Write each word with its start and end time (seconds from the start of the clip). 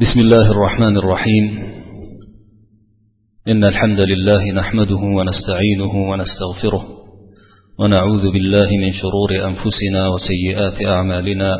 بسم 0.00 0.20
الله 0.20 0.50
الرحمن 0.50 0.96
الرحيم. 0.96 1.62
إن 3.48 3.64
الحمد 3.64 4.00
لله 4.00 4.52
نحمده 4.52 4.96
ونستعينه 4.96 6.10
ونستغفره 6.10 6.84
ونعوذ 7.78 8.30
بالله 8.32 8.66
من 8.66 8.92
شرور 8.92 9.48
أنفسنا 9.48 10.08
وسيئات 10.08 10.86
أعمالنا. 10.86 11.56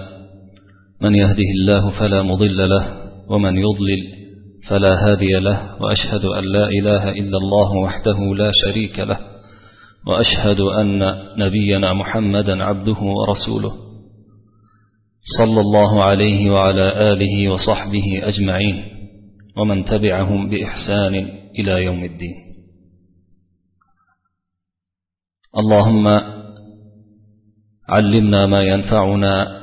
من 1.00 1.14
يهده 1.14 1.48
الله 1.60 1.90
فلا 1.90 2.22
مضل 2.22 2.68
له 2.68 2.87
ومن 3.29 3.56
يضلل 3.56 4.03
فلا 4.69 4.94
هادي 5.06 5.38
له 5.38 5.83
وأشهد 5.83 6.24
أن 6.24 6.44
لا 6.44 6.69
إله 6.69 7.10
إلا 7.10 7.38
الله 7.38 7.76
وحده 7.85 8.35
لا 8.37 8.51
شريك 8.64 8.99
له 8.99 9.19
وأشهد 10.06 10.60
أن 10.60 11.14
نبينا 11.38 11.94
محمدا 11.94 12.64
عبده 12.64 12.96
ورسوله. 13.03 13.92
صلى 15.23 15.61
الله 15.61 16.05
عليه 16.05 16.51
وعلى 16.51 17.12
آله 17.12 17.48
وصحبه 17.48 18.21
أجمعين 18.23 18.84
ومن 19.57 19.84
تبعهم 19.84 20.51
بإحسان 20.51 21.15
إلى 21.59 21.85
يوم 21.85 22.05
الدين. 22.05 22.37
اللهم 25.59 26.07
علمنا 27.89 28.47
ما 28.47 28.63
ينفعنا 28.63 29.63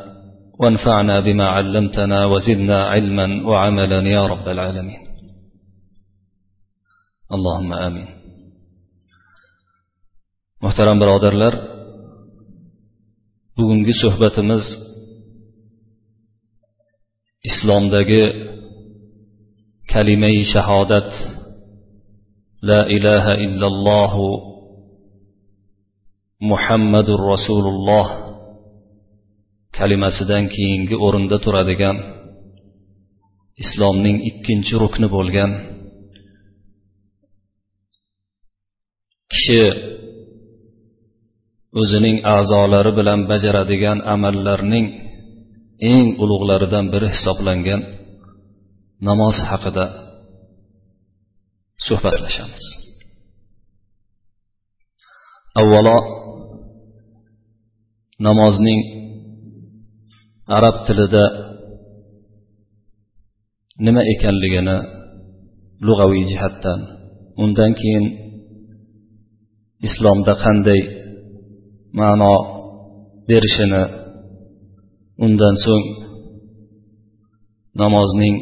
وانفعنا 0.60 1.20
بما 1.20 1.48
علمتنا 1.48 2.26
وزدنا 2.26 2.84
علما 2.84 3.48
وعملا 3.48 4.00
يا 4.10 4.28
رب 4.28 4.48
العالمين. 4.48 5.02
اللهم 7.32 7.74
آمين. 7.74 8.08
محترم 10.62 11.00
birodarlar 11.00 11.54
bugungi 13.58 13.94
suhbatimiz 14.02 14.89
islomdagi 17.48 18.24
kalimai 19.88 20.44
shahodat 20.54 21.10
la 22.70 22.82
ilaha 22.98 23.34
illalloh 23.46 24.14
muhammadur 26.52 27.22
rasululloh 27.34 28.08
kalimasidan 29.78 30.44
keyingi 30.56 30.96
o'rinda 31.06 31.38
turadigan 31.46 31.98
islomning 33.64 34.18
ikkinchi 34.30 34.74
rukni 34.84 35.08
bo'lgan 35.16 35.52
kishi 39.32 39.64
o'zining 41.82 42.18
a'zolari 42.36 42.92
bilan 43.00 43.20
bajaradigan 43.32 43.98
amallarning 44.14 44.86
eng 45.88 46.08
ulug'laridan 46.24 46.86
biri 46.94 47.08
hisoblangan 47.16 47.82
namoz 49.08 49.38
haqida 49.50 49.86
suhbatlashamiz. 51.86 52.64
Avvalo 55.62 55.98
namozning 58.26 58.80
arab 60.58 60.76
tilida 60.86 61.26
nima 63.86 64.02
ekanligini 64.14 64.78
lug'aviy 65.88 66.24
jihatdan 66.32 66.80
undan 67.44 67.72
keyin 67.80 68.06
islomda 69.88 70.34
qanday 70.44 70.82
ma'no 72.00 72.34
berishini 73.30 73.84
undan 75.26 75.56
so'ng 75.66 75.86
namozning 77.82 78.36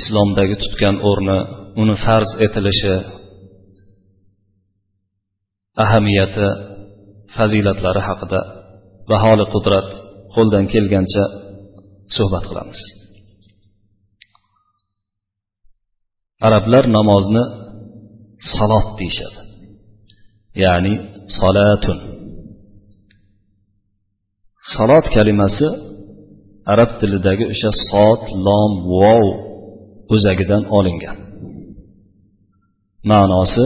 islomdagi 0.00 0.56
tutgan 0.62 0.96
o'rni 1.08 1.38
uni 1.82 1.94
farz 2.04 2.30
etilishi 2.46 2.94
ahamiyati 5.84 6.46
fazilatlari 7.34 8.02
haqida 8.08 8.40
baholi 9.10 9.44
qudrat 9.54 9.88
qo'ldan 10.34 10.64
kelgancha 10.72 11.24
suhbat 12.16 12.44
qilamiz. 12.50 12.80
Arablar 16.46 16.84
namozni 16.98 17.44
salot 18.54 18.86
deyishadi. 18.98 19.40
Ya'ni 20.62 20.94
solatun 21.38 21.98
salot 24.74 25.06
kalimasi 25.14 25.68
arab 26.72 26.90
tilidagi 27.00 27.44
o'sha 27.52 27.70
sot 27.90 28.22
lom 28.46 28.72
vov 28.90 29.24
o'zagidan 30.14 30.62
olingan. 30.78 31.18
Ma'nosi 33.10 33.64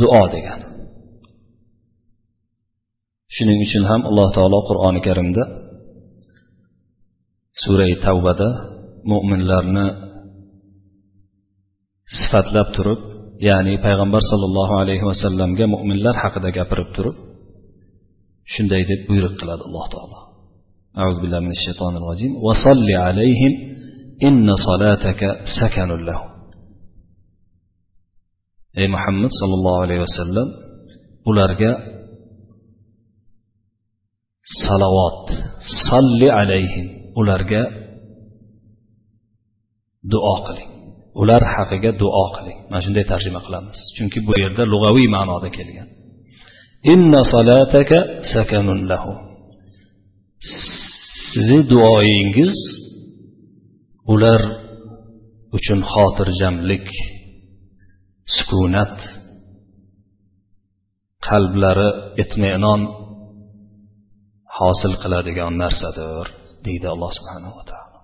duo 0.00 0.24
degani 0.34 0.68
shuning 3.34 3.60
uchun 3.66 3.84
ham 3.90 4.00
alloh 4.08 4.28
taolo 4.36 4.58
qur'oni 4.68 5.00
karimda 5.08 5.42
surai 7.62 7.94
tavbada 8.06 8.48
mo'minlarni 9.10 9.86
sifatlab 12.18 12.68
turib 12.76 13.00
ya'ni 13.48 13.74
payg'ambar 13.86 14.22
sollallohu 14.30 14.74
alayhi 14.82 15.04
vasallamga 15.10 15.64
mo'minlar 15.74 16.14
haqida 16.22 16.48
gapirib 16.58 16.88
turib 16.96 17.16
shunday 18.53 18.81
deb 18.89 19.01
buyruq 19.09 19.33
qiladi 19.39 19.63
alloh 19.69 19.87
taolo 19.95 20.19
أعوذ 21.01 21.17
بالله 21.21 21.39
من 21.47 21.53
الشيطان 21.57 21.93
الرجيم 21.99 22.31
وصل 22.47 22.87
عليهم 23.05 23.53
إن 24.27 24.47
صلاتك 24.67 25.21
سكن 25.59 25.89
لهم 26.09 26.29
ey 28.81 28.87
muhammad 28.95 29.31
sollallohu 29.41 29.79
alayhi 29.85 30.01
vasallam 30.07 30.47
ularga 31.29 31.71
salovat 34.65 35.25
solli 35.87 36.27
alayhim 36.41 36.87
ularga 37.19 37.61
duo 40.13 40.35
qiling 40.47 40.69
ular 41.21 41.41
haqiga 41.53 41.91
duo 42.01 42.25
qiling 42.35 42.59
mana 42.69 42.81
shunday 42.85 43.05
tarjima 43.11 43.39
qilamiz 43.45 43.77
chunki 43.97 44.19
bu 44.27 44.31
yerda 44.43 44.63
lug'aviy 44.73 45.07
ma'noda 45.15 45.49
kelgan 45.57 45.87
Inna 46.82 47.20
solataka 47.32 47.98
sakanun 48.32 48.80
lahu. 48.90 49.12
Sizni 51.32 51.60
duoyingiz 51.70 52.54
ular 54.12 54.42
uchun 55.56 55.80
xotirjamlik 55.92 56.86
sukunat 58.36 58.94
qalblari 61.26 61.90
itminon 62.22 62.80
hosil 64.56 64.92
qiladigan 65.02 65.52
narsadir 65.62 66.26
deydi 66.66 66.86
alloh 66.94 67.10
subhanava 67.18 67.62
taolo. 67.70 67.98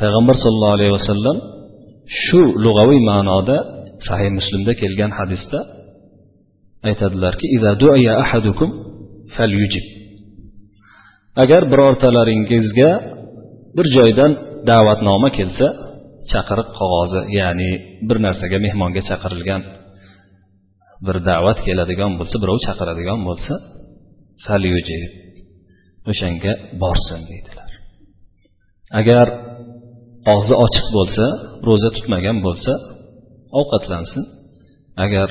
Payg'ambar 0.00 0.36
sollallohu 0.44 0.76
alayhi 0.78 0.94
vasallam 0.98 1.36
shu 2.22 2.40
lug'aviy 2.64 3.00
ma'noda 3.10 3.56
sahih 4.06 4.30
muslimda 4.38 4.72
kelgan 4.82 5.12
hadisda 5.18 5.60
aytadilarki 6.88 7.46
agar 11.42 11.62
birortalaringizga 11.72 12.90
bir 13.76 13.86
joydan 13.96 14.32
da'vatnoma 14.70 15.28
kelsa 15.38 15.66
chaqiriq 16.32 16.68
qog'ozi 16.78 17.20
ya'ni 17.38 17.70
bir 18.08 18.18
narsaga 18.26 18.58
mehmonga 18.66 19.02
chaqirilgan 19.10 19.62
bir 21.06 21.16
da'vat 21.30 21.58
keladigan 21.66 22.12
bo'lsa 22.18 22.36
birov 22.42 22.58
chaqiradigan 22.66 23.20
bo'lsa 23.28 23.54
o'shanga 26.10 26.52
borsin 26.82 27.20
deydilar. 27.30 27.70
Agar 29.00 29.26
og'zi 30.34 30.54
ochiq 30.64 30.86
bo'lsa 30.96 31.24
ro'za 31.68 31.90
tutmagan 31.96 32.38
bo'lsa 32.46 32.72
ovqatlansin. 33.60 34.24
Agar 35.04 35.28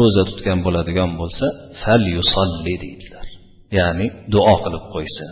ro'za 0.00 0.22
tutgan 0.30 0.58
bo'ladigan 0.66 1.10
bo'lsa 1.20 1.46
fal 1.82 2.02
yusolli 2.16 2.74
deydilar. 2.84 3.26
Ya'ni 3.78 4.06
duo 4.34 4.54
qilib 4.64 4.84
qo'ysin 4.94 5.30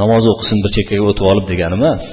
namoz 0.00 0.24
o'qisin 0.32 0.58
bir 0.64 0.70
chekkaga 0.76 1.04
o'tib 1.10 1.26
olib 1.32 1.46
degani 1.52 1.76
emas. 1.80 2.04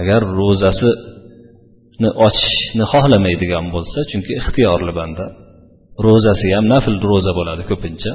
Agar 0.00 0.20
ro'zasini 0.40 2.10
ochishni 2.26 2.84
xohlamaydigan 2.92 3.66
bo'lsa 3.74 3.98
chunki 4.10 4.32
ixtiyorli 4.40 4.92
banda 5.00 5.24
ro'zasi 6.06 6.46
ham 6.54 6.64
nafl 6.74 6.94
ro'za 7.10 7.32
bo'ladi 7.38 7.62
ko'pincha. 7.70 8.12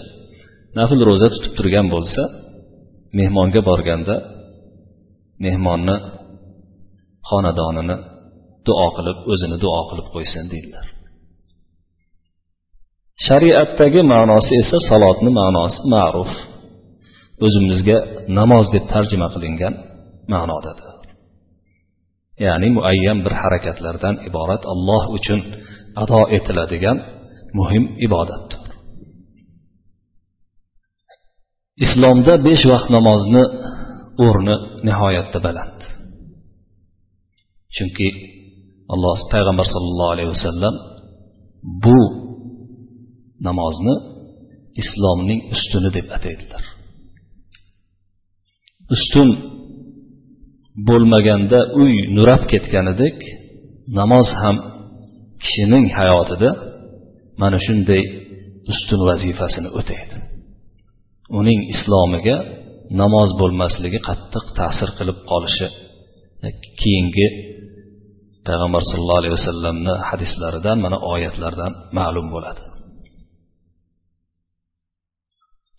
Nafl 0.79 0.99
ro'za 1.09 1.27
tutib 1.33 1.53
turgan 1.57 1.87
bo'lsa 1.95 2.21
mehmonga 3.19 3.61
borganda 3.69 4.15
mehmonni 5.45 5.95
xonadonini 7.29 7.97
duo 8.67 8.87
qilib 8.97 9.17
o'zini 9.31 9.57
duo 9.63 9.81
qilib 9.89 10.07
qo'ysin 10.15 10.45
deydilar. 10.53 10.85
Shariatdagi 13.25 14.01
ma'nosi 14.13 14.53
esa 14.61 14.77
salotni 14.89 15.31
ma'nosi 15.39 15.79
ma'ruf. 15.93 16.31
O'zimizga 17.45 17.97
namoz 18.39 18.65
deb 18.73 18.83
tarjima 18.93 19.27
qilingan 19.33 19.73
ma'nodadir. 20.33 20.87
Ya'ni 22.45 22.69
muayyan 22.77 23.19
bir 23.25 23.33
harakatlardan 23.41 24.15
iborat 24.29 24.63
alloh 24.73 25.03
uchun 25.17 25.39
ado 26.03 26.21
etiladigan 26.37 26.97
muhim 27.57 27.83
ibodatdir. 28.05 28.61
Islomda 31.85 32.33
besh 32.47 32.63
vaqt 32.71 32.89
namozni 32.95 33.43
o'rni 34.25 34.55
nihoyatda 34.87 35.39
baland. 35.47 35.79
Chunki 37.75 38.07
alloh 38.93 39.17
payg'ambar 39.33 39.67
sollallohu 39.73 40.13
alayhi 40.15 40.31
vasallam 40.35 40.75
bu 41.83 41.99
namozni 43.47 43.95
islomning 44.81 45.39
ustuni 45.53 45.89
deb 45.97 46.07
ataydilar. 46.17 46.63
Ustun 48.95 49.29
bo'lmaganda 50.87 51.59
uy 51.81 51.93
nurab 52.15 52.43
ketganidek 52.51 53.17
namoz 53.99 54.27
ham 54.41 54.57
kishining 55.43 55.85
hayotida 55.99 56.49
mana 57.41 57.57
shunday 57.65 58.03
ustun 58.71 59.01
vazifasini 59.09 59.69
o'taydi. 59.79 60.15
Uning 61.39 61.59
islomiga 61.73 62.37
namoz 63.01 63.29
bo'lmasligi 63.41 63.99
qattiq 64.07 64.45
ta'sir 64.59 64.89
qilib 64.97 65.19
qolishi 65.29 65.67
keyingi 66.81 67.27
payg'ambar 68.47 68.81
sallallohu 68.89 69.21
alayhi 69.21 69.35
vasallamni 69.39 69.93
hadislaridan 70.09 70.77
mana 70.85 70.97
oyatlardan 71.13 71.71
ma'lum 71.97 72.27
bo'ladi. 72.35 72.61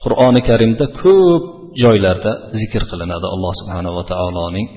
Qur'oni 0.04 0.40
karimda 0.48 0.86
ko'p 1.02 1.44
joylarda 1.82 2.32
zikr 2.60 2.82
qilinadi. 2.90 3.26
Alloh 3.34 3.52
subhanava 3.60 4.02
taoloning 4.12 4.68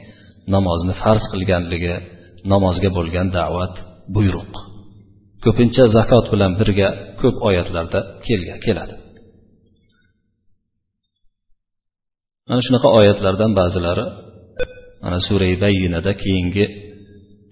namozni 0.56 0.94
farz 1.02 1.24
qilganligi 1.34 1.96
namozga 2.54 2.90
bo'lgan 2.98 3.28
da'vat 3.38 3.76
buyruq. 4.16 4.54
Ko'pincha 5.44 5.84
zakot 5.98 6.26
bilan 6.34 6.52
birga 6.60 6.90
ko'p 7.22 7.36
oyatlarda 7.48 8.00
kelgan 8.26 8.60
keladi. 8.66 8.96
Mana 12.50 12.62
shunaqa 12.68 12.90
oyatlardan 13.00 13.52
ba'zilari 13.60 14.06
mana 15.04 15.20
surai 15.28 15.54
bayyinada 15.64 16.12
keyingi 16.24 16.66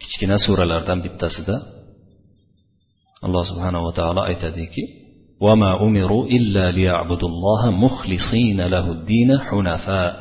kichkina 0.02 0.38
suralardan 0.46 1.00
bittasida 1.06 1.56
alloh 3.26 3.44
subhanava 3.52 3.92
taolo 4.00 4.22
aytadiki 4.30 4.84
وما 5.41 5.83
أمروا 5.83 6.27
إلا 6.27 6.71
ليعبدوا 6.71 7.29
الله 7.29 7.71
مخلصين 7.71 8.61
له 8.61 8.93
الدين 8.93 9.39
حنفاء 9.39 10.13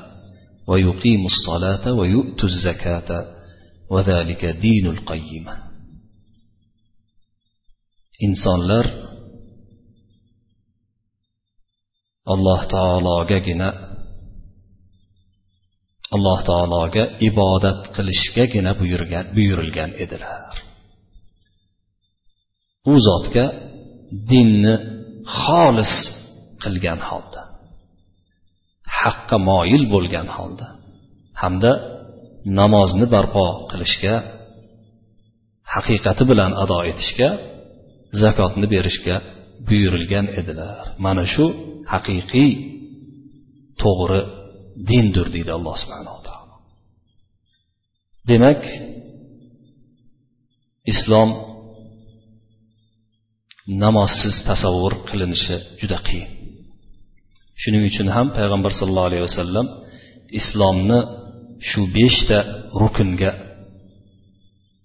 ويقيموا 0.67 1.29
الصلاة 1.33 1.93
ويؤتوا 1.93 2.49
الزكاة 2.49 3.09
وذلك 3.91 4.45
دين 4.45 4.87
القيمة 4.87 5.73
insonlar 8.27 8.85
alloh 12.33 12.61
taologagina 12.73 13.67
alloh 16.15 16.39
taologa 16.49 17.03
ibodat 17.27 17.79
qilishgagina 17.95 18.71
buyurgan 18.79 19.25
buyurilgan 19.35 19.91
edilar 20.03 20.53
u 22.91 22.93
zotga 23.07 23.45
dinni 24.29 24.73
xolis 25.42 25.94
qilgan 26.62 27.00
holda 27.08 27.42
haqqa 29.00 29.36
moyil 29.50 29.82
bo'lgan 29.94 30.28
holda 30.36 30.66
hamda 31.42 31.72
namozni 32.58 33.06
barpo 33.14 33.46
qilishga 33.70 34.14
haqiqati 35.74 36.22
bilan 36.30 36.52
ado 36.62 36.78
etishga 36.90 37.28
zakotni 38.22 38.66
berishga 38.74 39.16
buyurilgan 39.68 40.26
edilar. 40.40 40.84
Mana 41.04 41.24
shu 41.32 41.44
haqiqiy 41.92 42.50
to'g'ri 43.82 44.20
dindir 44.88 45.26
deydi 45.34 45.50
alloh 45.58 45.74
subhanaa 45.82 46.18
taolo. 46.26 46.56
Demak 48.30 48.62
islom 50.92 51.30
namozsiz 53.82 54.36
tasavvur 54.48 54.94
qilinishi 55.08 55.56
juda 55.80 55.98
qiyin. 56.08 56.30
Shuning 57.62 57.82
uchun 57.90 58.08
ham 58.16 58.26
payg'ambar 58.38 58.72
sallallohu 58.78 59.08
alayhi 59.10 59.24
vasallam 59.28 59.66
islomni 60.40 61.00
shu 61.68 61.80
beshta 61.96 62.38
rukunga 62.82 63.30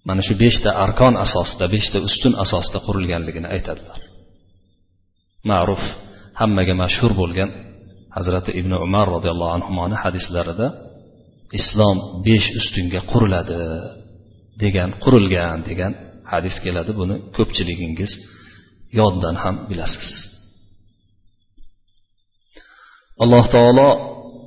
mana 0.08 0.22
shu 0.28 0.34
beshta 0.44 0.70
arkon 0.86 1.14
asosida 1.26 1.66
beshta 1.76 1.98
ustun 2.08 2.34
asosida 2.44 2.80
qurilganligini 2.88 3.48
aytadilar. 3.56 4.00
Ma'ruf 5.50 5.84
hammaga 6.40 6.74
mashhur 6.84 7.12
bo'lgan 7.22 7.50
hazrati 8.18 8.52
ibn 8.60 8.72
umar 8.86 9.06
roziyallohu 9.16 9.54
anhuni 9.58 9.96
hadislarida 10.04 10.68
islom 11.60 11.98
besh 12.28 12.48
ustunga 12.60 13.00
quriladi 13.12 13.60
degan 14.64 14.90
qurilgan 15.04 15.58
degan 15.70 15.92
hadis 16.32 16.56
keladi. 16.66 16.92
Buni 17.00 17.16
ko'pchiligingiz 17.38 18.12
yoddan 19.00 19.36
ham 19.44 19.56
bilasiz. 19.70 20.10
Alloh 23.24 23.46
taolo 23.56 23.90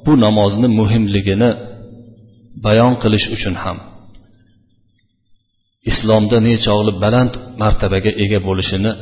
bu 0.06 0.12
namozni 0.24 0.68
muhimligini 0.80 1.50
bayon 2.64 2.92
qilish 3.02 3.26
uchun 3.36 3.54
ham 3.64 3.78
islomda 5.90 6.38
nechog'li 6.48 6.92
baland 7.04 7.34
martabaga 7.62 8.12
ega 8.24 8.38
bo'lishini 8.48 8.92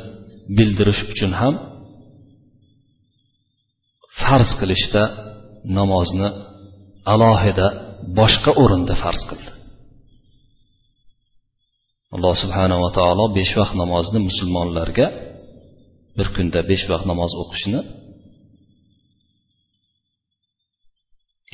bildirish 0.57 1.03
uchun 1.13 1.33
ham 1.41 1.55
farz 4.23 4.51
qilishda 4.61 5.03
namozni 5.79 6.29
alohida 7.13 7.67
boshqa 8.19 8.51
o'rinda 8.63 8.95
farz 9.03 9.23
qildi. 9.31 9.51
Alloh 12.15 12.35
subhanava 12.43 12.89
taolo 12.99 13.25
besh 13.39 13.53
vaqt 13.59 13.75
namozni 13.83 14.19
musulmonlarga 14.29 15.07
bir 16.17 16.29
kunda 16.37 16.61
besh 16.71 16.85
vaqt 16.91 17.07
namoz 17.11 17.33
o'qishni 17.43 17.81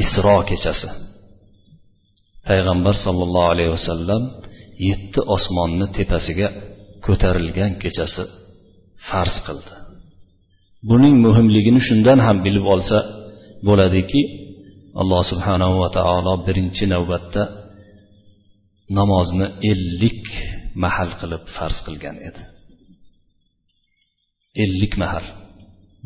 isro 0.02 0.36
kechasi. 0.50 0.88
Payg'ambar 2.48 2.94
sollallohu 3.04 3.48
alayhi 3.54 3.72
vasallam 3.78 4.22
yetti 4.88 5.20
osmonni 5.34 5.86
tepasiga 5.96 6.48
ko'tarilgan 7.06 7.72
kechasi 7.82 8.22
farz 9.08 9.36
qildi. 9.46 9.72
Buning 10.90 11.16
muhimligini 11.26 11.80
shundan 11.88 12.18
ham 12.26 12.36
bilib 12.46 12.66
olsa 12.74 12.98
bo'ladiki 13.68 14.22
alloh 15.00 15.22
subhanahu 15.32 15.74
va 15.82 15.88
taolo 15.98 16.34
birinchi 16.46 16.84
navbatda 16.94 17.42
namozni 18.98 19.46
ellik 19.70 20.24
mahal 20.82 21.10
qilib 21.20 21.42
farz 21.56 21.76
qilgan 21.86 22.16
edi. 22.28 22.42
Ellik 24.64 24.96
mahar. 25.02 25.24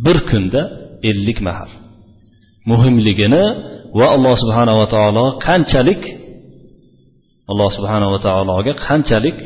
Bir 0.05 0.19
kunda 0.31 0.63
ellik 1.11 1.41
mahar. 1.41 1.71
Muhimligini 2.71 3.45
va 3.99 4.07
alloh 4.15 4.35
subhanava 4.43 4.87
taolo 4.95 5.25
qanchalik 5.47 6.03
alloh 7.51 7.71
subhanava 7.77 8.19
taologa 8.27 8.73
qanchalik 8.87 9.39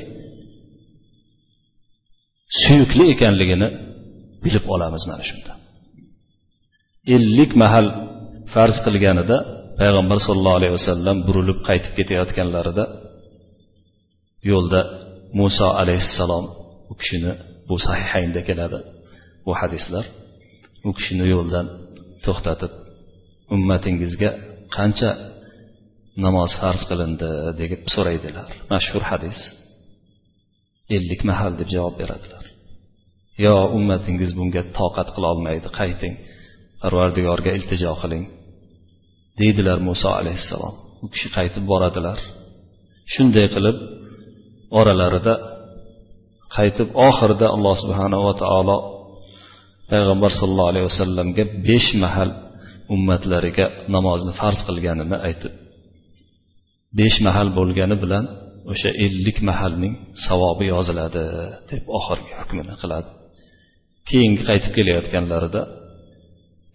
suyukli 2.63 3.05
ekanligini 3.15 3.69
bilib 4.45 4.65
olamiz 4.75 5.03
mana 5.11 5.25
shunda. 5.31 5.53
Ellik 7.17 7.53
mahal 7.63 7.87
farz 8.53 8.77
qilganida 8.87 9.37
payg'ambar 9.81 10.19
sollallohu 10.27 10.59
alayhi 10.61 10.75
vasallam 10.79 11.17
burilib 11.29 11.59
qaytib 11.69 11.93
ketayotganlarida 11.99 12.85
yo'lda 14.51 14.81
muso 15.41 15.69
alayhissalom 15.83 16.45
u 16.93 16.95
kishini 17.01 17.33
bu 17.69 17.77
sahihaynda 17.87 18.41
keladi. 18.49 18.79
Bu 19.47 19.53
hadislar 19.61 20.05
u 20.89 20.91
kishini 20.99 21.27
yo'ldan 21.35 21.67
to'xtatib 22.25 22.73
ummatingizga 23.55 24.31
qancha 24.77 25.11
namoz 26.25 26.51
farz 26.61 26.83
qilindi 26.91 27.31
deb 27.61 27.73
so'raydilar. 27.95 28.49
Mashhur 28.73 29.03
hadis 29.11 29.39
ellik 30.97 31.21
mahal 31.31 31.53
deb 31.61 31.69
javob 31.75 31.95
beradilar. 32.03 32.45
Yo 33.45 33.55
ummatingiz 33.77 34.31
bunga 34.39 34.63
toqat 34.79 35.09
qilolmaydi 35.17 35.69
qayting 35.81 36.15
parvardigorga 36.83 37.51
iltijo 37.59 37.93
qiling 38.03 38.25
deydilar 39.41 39.79
muso 39.89 40.09
alayhissalom. 40.21 40.75
U 41.05 41.07
kishi 41.13 41.29
qaytib 41.37 41.65
boradilar. 41.73 42.19
Shunday 43.15 43.47
qilib 43.55 43.77
oralarida 44.79 45.35
qaytib 46.57 46.89
oxirida 47.09 47.47
alloh 47.57 47.75
subhanava 47.83 48.33
taolo 48.43 48.77
payg'ambar 49.91 50.31
sollallohu 50.41 50.71
alayhi 50.73 50.87
vasallamga 50.91 51.45
besh 51.69 51.91
mahal 52.05 52.31
ummatlariga 52.95 53.67
namozni 53.95 54.33
farz 54.41 54.61
qilganini 54.69 55.17
aytib 55.29 55.53
besh 56.99 57.19
mahal 57.27 57.49
bo'lgani 57.59 57.97
bilan 58.05 58.25
o'sha 58.73 58.91
ellik 59.05 59.39
mahalning 59.49 59.95
savobi 60.27 60.65
yoziladi 60.75 61.25
deb 61.71 61.83
oxirgi 61.99 62.33
hukmini 62.41 62.75
qiladi. 62.83 63.09
Keyingi 64.09 64.43
qaytib 64.49 64.73
kelayotganlarida 64.79 65.63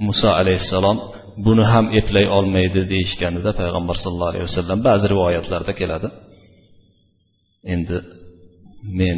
muso 0.07 0.29
alayhissalom 0.41 0.97
buni 1.45 1.63
ham 1.71 1.85
eplay 1.99 2.25
olmaydi 2.37 2.81
deyishganida 2.93 3.51
payg'ambar 3.59 3.95
sallallohu 4.03 4.31
alayhi 4.33 4.47
vasallam 4.49 4.79
ba'zi 4.87 5.05
rivoyatlarda 5.13 5.73
keladi. 5.81 6.07
Endi 7.73 7.97
men 8.99 9.17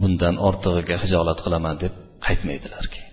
bundan 0.00 0.34
ortig'iga 0.48 0.96
hijolat 1.02 1.38
qilaman 1.44 1.76
deb 1.82 1.92
qaytmaydilar 2.26 2.84
keyin 2.92 3.08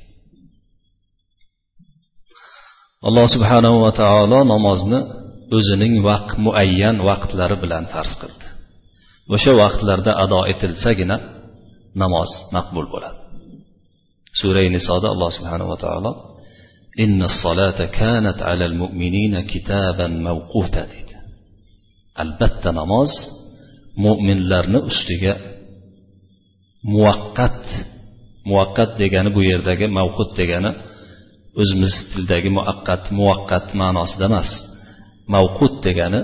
alloh 3.08 3.28
subhanahu 3.36 3.78
va 3.86 3.92
taolo 4.02 4.40
namozni 4.54 5.00
o'zining 5.58 5.94
vaqt 6.10 6.36
muayyan 6.46 6.98
vaqtlari 7.10 7.56
bilan 7.64 7.84
farz 7.94 8.14
qildi. 8.22 8.48
O'sha 9.34 9.52
vaqtlarda 9.62 10.12
ado 10.24 10.40
etilsagina 10.52 11.18
namoz 12.02 12.30
maqbul 12.56 12.86
bo'ladi. 12.94 13.20
Surai 14.40 14.68
nisoda 14.76 15.08
alloh 15.14 15.30
subhanahu 15.38 15.70
va 15.74 15.78
taolo 15.86 16.12
kanat 18.00 18.40
alal 18.52 18.76
mu'minina 18.82 19.40
kitaban 19.52 20.14
mawquta 20.28 20.84
dedi. 20.94 21.16
Albatta 22.24 22.70
namoz 22.80 23.12
mo'minlarni 24.06 24.80
ustiga 24.90 25.34
muvaqqat 26.94 27.62
muvaqqat 28.50 28.92
degani 29.02 29.30
bu 29.36 29.42
yerdagi 29.52 29.86
mavhud 29.98 30.32
degani 30.40 30.72
o'zimiz 31.62 31.94
tildagi 32.12 32.50
muaqqat 32.58 33.04
muvaqqat 33.18 33.68
ma'nosida 33.82 34.26
emas. 34.32 34.50
Mavqut 35.34 35.76
degani 35.88 36.22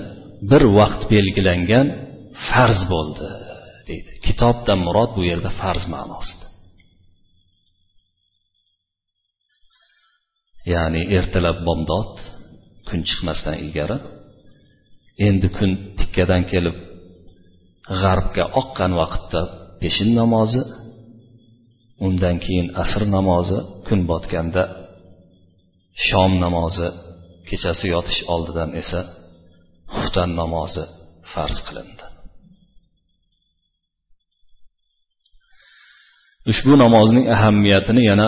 bir 0.50 0.62
vaqt 0.78 1.02
belgilangan 1.12 1.86
farz 2.48 2.80
bo'ldi 2.92 3.26
deydi. 3.88 4.10
Kitobdan 4.26 4.78
murod 4.86 5.10
bu 5.16 5.22
yerda 5.30 5.50
farz 5.60 5.84
ma'nosida. 5.94 6.46
Ya'ni 10.72 11.02
ertalab 11.18 11.58
bomdod 11.68 12.14
kun 12.88 13.00
chiqmasdan 13.08 13.56
ilgari 13.64 13.98
endi 15.28 15.48
kun 15.56 15.70
tikkadan 15.98 16.42
kelib 16.52 16.76
g'arbga 18.00 18.44
oqqan 18.60 18.92
vaqtda 19.00 19.42
peshin 19.82 20.10
namozi 20.20 20.62
undan 22.06 22.36
keyin 22.44 22.68
asr 22.82 23.02
namozi 23.16 23.58
kun 23.86 24.00
botganda 24.10 24.62
shom 26.06 26.32
namozi 26.44 26.88
kechasi 27.48 27.86
yotish 27.94 28.20
oldidan 28.34 28.70
esa 28.80 29.00
xuftan 29.94 30.30
namozi 30.40 30.82
farz 31.32 31.58
qilindi. 31.66 32.04
Ushbu 36.50 36.72
namozning 36.82 37.26
ahamiyatini 37.34 38.02
yana 38.10 38.26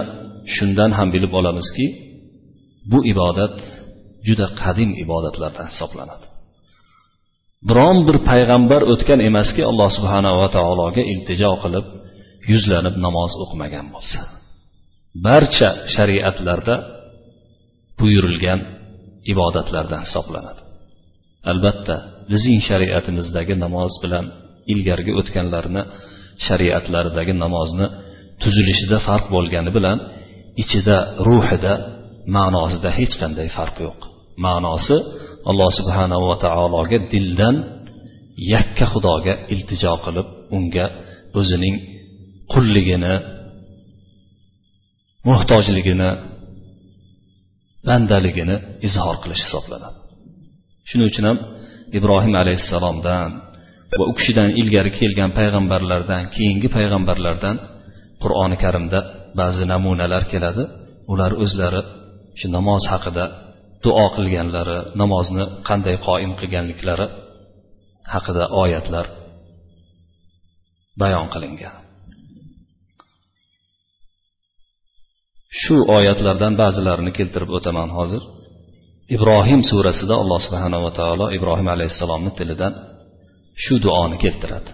shundan 0.55 0.91
ham 0.99 1.09
bilib 1.15 1.33
olamizki 1.41 1.87
bu 2.91 2.99
ibodat 3.13 3.57
juda 4.27 4.47
qadim 4.61 4.91
ibodatlardan 5.05 5.67
hisoblanadi. 5.73 6.27
Biron 7.69 7.99
bir 8.07 8.17
payg'ambar 8.31 8.83
o'tgan 8.93 9.21
emaski 9.29 9.63
alloh 9.71 9.91
subhanava 9.97 10.47
taologa 10.57 11.03
iltijo 11.13 11.53
qilib 11.63 11.87
yuzlanib 12.53 12.97
namoz 13.07 13.33
o'qimagan 13.43 13.87
bo'lsa. 13.95 14.21
Barcha 15.27 15.69
shariatlarda 15.95 16.75
buyurilgan 18.01 18.61
ibodatlardan 19.33 20.01
hisoblanadi. 20.07 20.61
Albatta 21.51 21.95
bizning 22.33 22.61
shariatimizdagi 22.69 23.55
namoz 23.65 23.93
bilan 24.05 24.25
ilgarigi 24.73 25.13
o'tganlarni 25.21 25.83
shariatlaridagi 26.47 27.35
namozni 27.45 27.87
tuzilishida 28.43 28.99
farq 29.09 29.27
bo'lgani 29.35 29.71
bilan 29.77 29.99
ichida 30.63 30.97
ruhida 31.27 31.73
ma'nosida 32.37 32.91
hech 32.99 33.15
qanday 33.23 33.49
farq 33.59 33.77
yo'q. 33.87 34.01
Ma'nosi 34.47 34.97
alloh 35.51 35.71
subhanava 35.79 36.35
taologa 36.45 36.99
dildan 37.13 37.57
yakka 38.53 38.85
xudoga 38.93 39.35
iltijo 39.55 39.93
qilib 40.05 40.27
unga 40.57 40.87
o'zining 41.39 41.77
qulligini 42.53 43.15
muhtojligini 45.29 46.11
bandaligini 47.89 48.57
izhor 48.89 49.17
qilish 49.23 49.43
hisoblanadi. 49.47 49.99
Shuning 50.89 51.09
uchun 51.13 51.25
ham 51.29 51.39
ibrohim 51.99 52.35
alayhissalomdan 52.43 53.29
va 53.99 54.05
u 54.11 54.13
kishidan 54.19 54.51
ilgari 54.61 54.91
kelgan 54.99 55.31
payg'ambarlardan 55.39 56.23
keyingi 56.35 56.69
payg'ambarlardan 56.77 57.57
qur'oni 58.23 58.57
karimda 58.65 58.99
ba'zi 59.41 59.65
namunalar 59.73 60.23
keladi. 60.33 60.65
Ular 61.13 61.33
o'zlari 61.45 61.83
shu 62.39 62.47
namoz 62.57 62.83
haqida 62.93 63.25
duo 63.85 64.07
qilganlari 64.17 64.79
namozni 65.01 65.45
qanday 65.69 65.97
qoim 66.07 66.33
qilganliklari 66.41 67.07
haqida 68.15 68.45
oyatlar 68.63 69.07
bayon 71.01 71.27
qilingan. 71.35 71.77
Shu 75.61 75.77
oyatlardan 75.97 76.55
ba'zilarini 76.63 77.13
keltirib 77.19 77.51
o'taman 77.59 77.91
hozir. 77.99 78.23
Ibrohim 79.17 79.61
surasida 79.71 80.15
alloh 80.23 80.41
subhanava 80.47 80.91
taolo 80.99 81.27
ibrohim 81.37 81.69
alayhissalomni 81.75 82.33
tilidan 82.39 82.73
shu 83.63 83.75
duoni 83.85 84.17
keltiradi. 84.25 84.71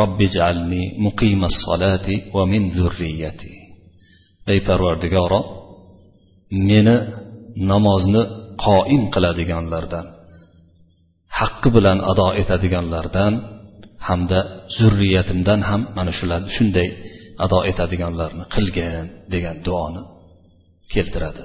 Robbi 0.00 0.26
jalni 0.36 0.82
muqimas 1.06 1.56
solati 1.64 2.14
va 2.34 2.42
min 2.52 2.62
zurriyati. 2.78 3.50
Ey 4.52 4.58
parvardigoro 4.68 5.40
meni 6.68 6.96
namozni 7.70 8.22
qoim 8.64 9.02
qiladiganlardan 9.14 10.06
haqqi 11.38 11.68
bilan 11.76 11.98
ado 12.12 12.28
etadiganlardan 12.42 13.32
hamda 14.08 14.40
zurriyatimdan 14.78 15.60
ham 15.68 15.82
mana 15.96 16.12
shular 16.18 16.40
shunday 16.56 16.88
ado 17.44 17.58
etadiganlarni 17.70 18.44
qilgin 18.54 19.04
degan 19.32 19.56
duoni 19.66 20.02
keltiradi. 20.92 21.42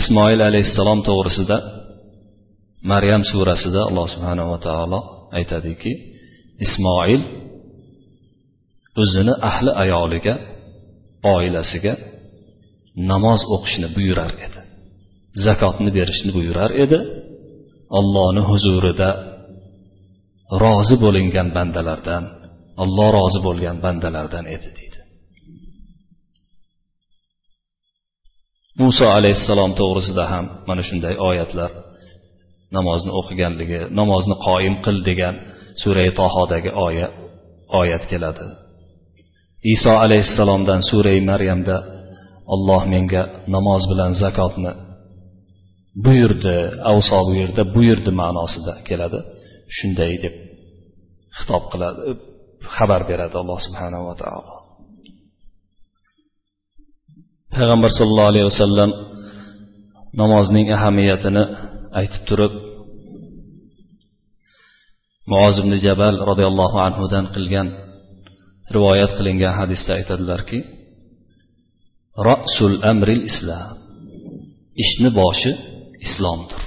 Ismoil 0.00 0.40
alayhissalom 0.50 1.00
to'g'risida 1.08 1.56
maryam 2.92 3.22
surasida 3.30 3.80
alloh 3.88 4.06
subhanava 4.14 4.56
taolo 4.66 4.98
aytadiki 5.38 5.92
ismoil 6.66 7.22
o'zini 9.02 9.34
ahli 9.50 9.70
ayoliga 9.82 10.34
oilasiga 11.34 11.94
namoz 13.10 13.40
o'qishni 13.54 13.88
buyurar 13.96 14.32
edi. 14.46 14.55
Zakotni 15.44 15.90
berishni 15.96 16.30
buyurar 16.36 16.70
edi. 16.84 16.98
Ollohni 17.98 18.42
huzurida 18.50 19.10
rozi 20.62 20.96
bo'lingan 21.04 21.48
bandalardan 21.56 22.24
olloh 22.82 23.08
rozi 23.18 23.40
bo'lgan 23.46 23.76
bandalardan 23.84 24.44
edi 24.56 24.68
deydi 24.76 24.98
muso 28.80 29.06
alayhissalom 29.18 29.72
to'g'risida 29.80 30.24
ham 30.32 30.44
mana 30.68 30.82
shunday 30.88 31.14
oyatlar 31.28 31.70
namozni 32.76 33.12
o'qiganligi 33.20 33.80
namozni 34.00 34.36
qoyim 34.46 34.74
qil 34.84 34.96
degan 35.08 35.34
surai 35.82 36.10
tohodagi 36.20 36.70
oya 36.86 37.08
oyat 37.80 38.04
keladi. 38.10 38.46
Iso 39.74 39.92
alayhissalomdan 40.04 40.80
surai 40.90 41.18
maryamda 41.30 41.76
olloh 42.54 42.82
menga 42.92 43.22
namoz 43.54 43.82
bilan 43.90 44.12
zakotni 44.22 44.72
buyurdi 46.04 46.56
avso 46.90 47.18
bu 47.26 47.62
buyurdi 47.74 48.10
ma'nosida 48.20 48.74
keladi. 48.88 49.18
Shunday 49.76 50.12
deb 50.24 50.34
xitob 51.38 51.64
qiladi 51.72 52.00
xabar 52.74 53.02
beradi 53.10 53.36
alloh 53.42 53.58
subhanava 53.66 54.14
taolo. 54.22 54.54
Payg'ambar 57.54 57.90
sollallohu 57.98 58.30
alayhi 58.32 58.48
vasallam 58.52 58.90
namozning 60.20 60.66
ahamiyatini 60.76 61.44
aytib 62.00 62.22
turib 62.28 62.52
muoz 65.32 65.54
ibn 65.62 65.72
jabal 65.86 66.14
roziyallohu 66.30 66.78
anhudan 66.86 67.24
qilgan 67.34 67.68
rivoyat 68.74 69.12
qilingan 69.18 69.54
hadisda 69.60 69.90
aytadilarki 69.98 70.58
rasul 72.30 72.74
amril 72.92 73.22
islom 73.30 73.76
ishni 74.82 75.08
boshi 75.20 75.52
islomdir. 76.06 76.62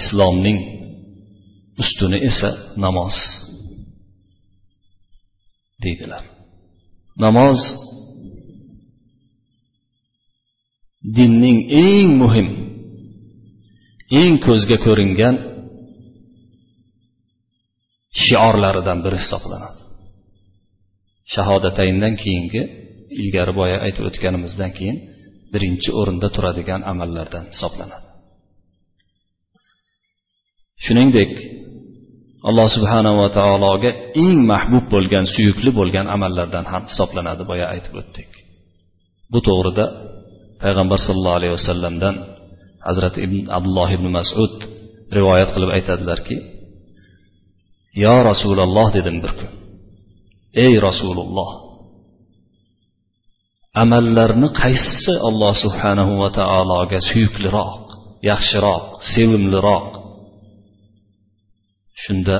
Islomning 0.00 0.58
ustuni 1.82 2.18
esa 2.28 2.50
namoz 2.84 3.16
deydilar. 5.82 6.24
Namoz 7.24 7.58
dinning 11.16 11.58
eng 11.86 12.10
muhim 12.22 12.48
eng 14.20 14.34
ko'zga 14.46 14.76
ko'ringan 14.86 15.36
shiorlaridan 18.24 18.98
biri 19.04 19.18
hisoblanadi. 19.22 19.80
Shahodatayndan 21.34 22.14
keyingi 22.22 22.62
ilgari 23.20 23.52
boya 23.60 23.76
aytib 23.86 24.04
o'tganimizdan 24.08 24.70
keyin 24.78 24.96
birinchi 25.52 25.90
o'rinda 26.00 26.28
turadigan 26.36 26.80
amallardan 26.92 27.44
hisoblanadi. 27.52 28.06
Shuningdek 30.84 31.32
alloh 32.48 32.68
subhanava 32.76 33.26
taologa 33.38 33.90
eng 34.24 34.38
mahbub 34.52 34.84
bo'lgan 34.94 35.24
suyukli 35.34 35.70
bo'lgan 35.78 36.06
amallardan 36.14 36.64
ham 36.72 36.82
hisoblanadi 36.90 37.42
boya 37.50 37.66
aytib 37.74 37.94
o'tdik. 38.00 38.30
Bu 39.32 39.38
to'g'rida 39.48 39.84
payg'ambar 40.62 40.98
sollallohu 41.06 41.38
alayhi 41.40 41.54
vasallamdan 41.58 42.14
hazrati 42.88 43.18
ibn 43.26 43.38
abdulloh 43.56 43.88
ibn 43.96 44.06
masud 44.18 44.54
rivoyat 45.18 45.50
qilib 45.54 45.70
aytadilarki 45.76 46.36
yo 48.04 48.14
rasululloh 48.30 48.86
dedim 48.96 49.16
bir 49.24 49.32
kun. 49.38 49.50
Ey 50.64 50.74
rasululloh 50.86 51.50
amallarni 53.80 54.48
qaysisi 54.60 55.12
alloh 55.28 55.52
subhanahu 55.64 56.12
va 56.22 56.28
taologa 56.40 56.98
suyukliroq 57.08 57.84
yaxshiroq 58.30 58.84
sevimliroq. 59.12 59.90
Shunda 62.02 62.36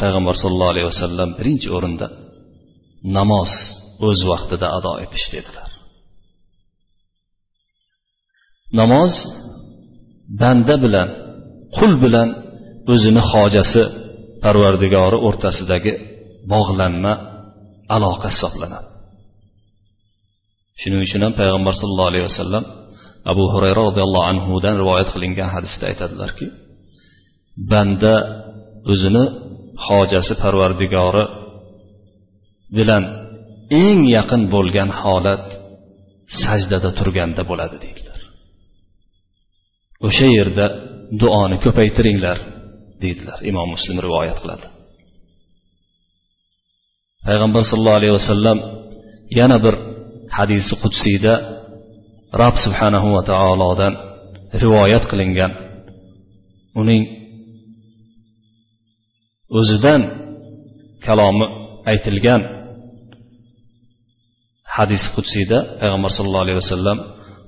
payg'ambar 0.00 0.34
sollallohu 0.42 0.72
alayhi 0.74 0.88
vasallam 0.92 1.28
birinchi 1.38 1.68
o'rinda 1.76 2.06
namoz 3.16 3.52
o'z 4.08 4.20
vaqtida 4.30 4.66
ado 4.78 4.92
etish 5.04 5.26
dedilar. 5.34 5.70
Namoz 8.80 9.12
banda 10.40 10.74
bilan 10.84 11.08
qul 11.76 11.92
bilan 12.04 12.28
o'zini 12.92 13.22
hojasi 13.32 13.82
parvardigori 14.44 15.18
o'rtasidagi 15.26 15.92
bog'lanma 16.52 17.12
aloqa 17.96 18.28
hisoblanadi. 18.34 18.97
Shuning 20.80 21.00
uchun 21.06 21.20
ham 21.24 21.32
payg'ambar 21.40 21.74
sallallohu 21.80 22.10
alayhi 22.12 22.26
vasallam 22.30 22.64
abu 23.32 23.44
hurayra 23.52 23.80
roziyallohu 23.88 24.26
anhudan 24.32 24.74
rivoyat 24.82 25.08
qilingan 25.14 25.48
hadisda 25.54 25.84
aytadilarki 25.90 26.46
banda 27.70 28.14
o'zini 28.92 29.24
hojasi 29.86 30.34
parvardigori 30.42 31.24
bilan 32.76 33.02
eng 33.84 34.00
yaqin 34.16 34.42
bo'lgan 34.54 34.90
holat 35.00 35.46
sajdada 36.42 36.90
turganda 36.98 37.42
bo'ladi 37.50 37.76
deydilar. 37.84 38.18
O'sha 40.06 40.26
yerda 40.38 40.66
duoni 41.22 41.56
ko'paytiringlar 41.64 42.38
deydilar. 43.02 43.38
Imom 43.50 43.68
muslim 43.74 43.96
rivoyat 44.06 44.38
qiladi. 44.42 44.66
Payg'ambar 47.26 47.62
sollallohu 47.70 48.00
alayhi 48.00 48.14
vasallam 48.20 48.58
yana 49.38 49.56
bir 49.64 49.74
hadisi 50.38 50.74
qudsiyda 50.82 51.32
rob 52.40 52.54
subhanahu 52.64 53.08
va 53.16 53.22
taolodan 53.30 53.94
rivoyat 54.62 55.04
qilingan. 55.10 55.52
Uning 56.80 57.02
o'zidan 59.58 60.00
kalomi 61.06 61.46
aytilgan 61.90 62.40
hadis 64.76 65.04
qudsiyda 65.16 65.58
payg'ambar 65.80 66.10
sallallohu 66.16 66.44
alayhi 66.46 66.60
vasallam 66.64 66.98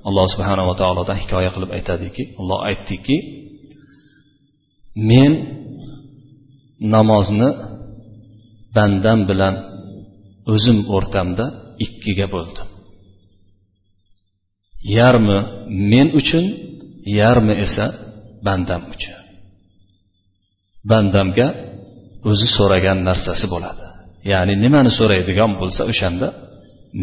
alloh 0.07 0.25
subhanava 0.33 0.73
taolodan 0.81 1.17
hikoya 1.23 1.49
qilib 1.55 1.71
aytadiki 1.77 2.23
alloh 2.39 2.59
aytdiki 2.69 3.17
men 5.09 5.31
namozni 6.95 7.49
bandam 8.75 9.19
bilan 9.29 9.55
o'zim 10.53 10.77
o'rtamda 10.95 11.45
ikkiga 11.85 12.27
bo'ldim. 12.35 12.70
Yarmi 14.97 15.39
men 15.91 16.07
uchun 16.19 16.45
yarmi 17.19 17.53
esa 17.65 17.85
bandam 18.45 18.81
uchun. 18.93 19.17
Bandamga 20.91 21.47
o'zi 22.29 22.47
so'ragan 22.57 22.97
narsasi 23.09 23.45
bo'ladi. 23.53 23.85
Ya'ni 24.31 24.53
nimani 24.63 24.91
so'raydigan 24.99 25.51
bo'lsa 25.61 25.81
o'shanda 25.91 26.27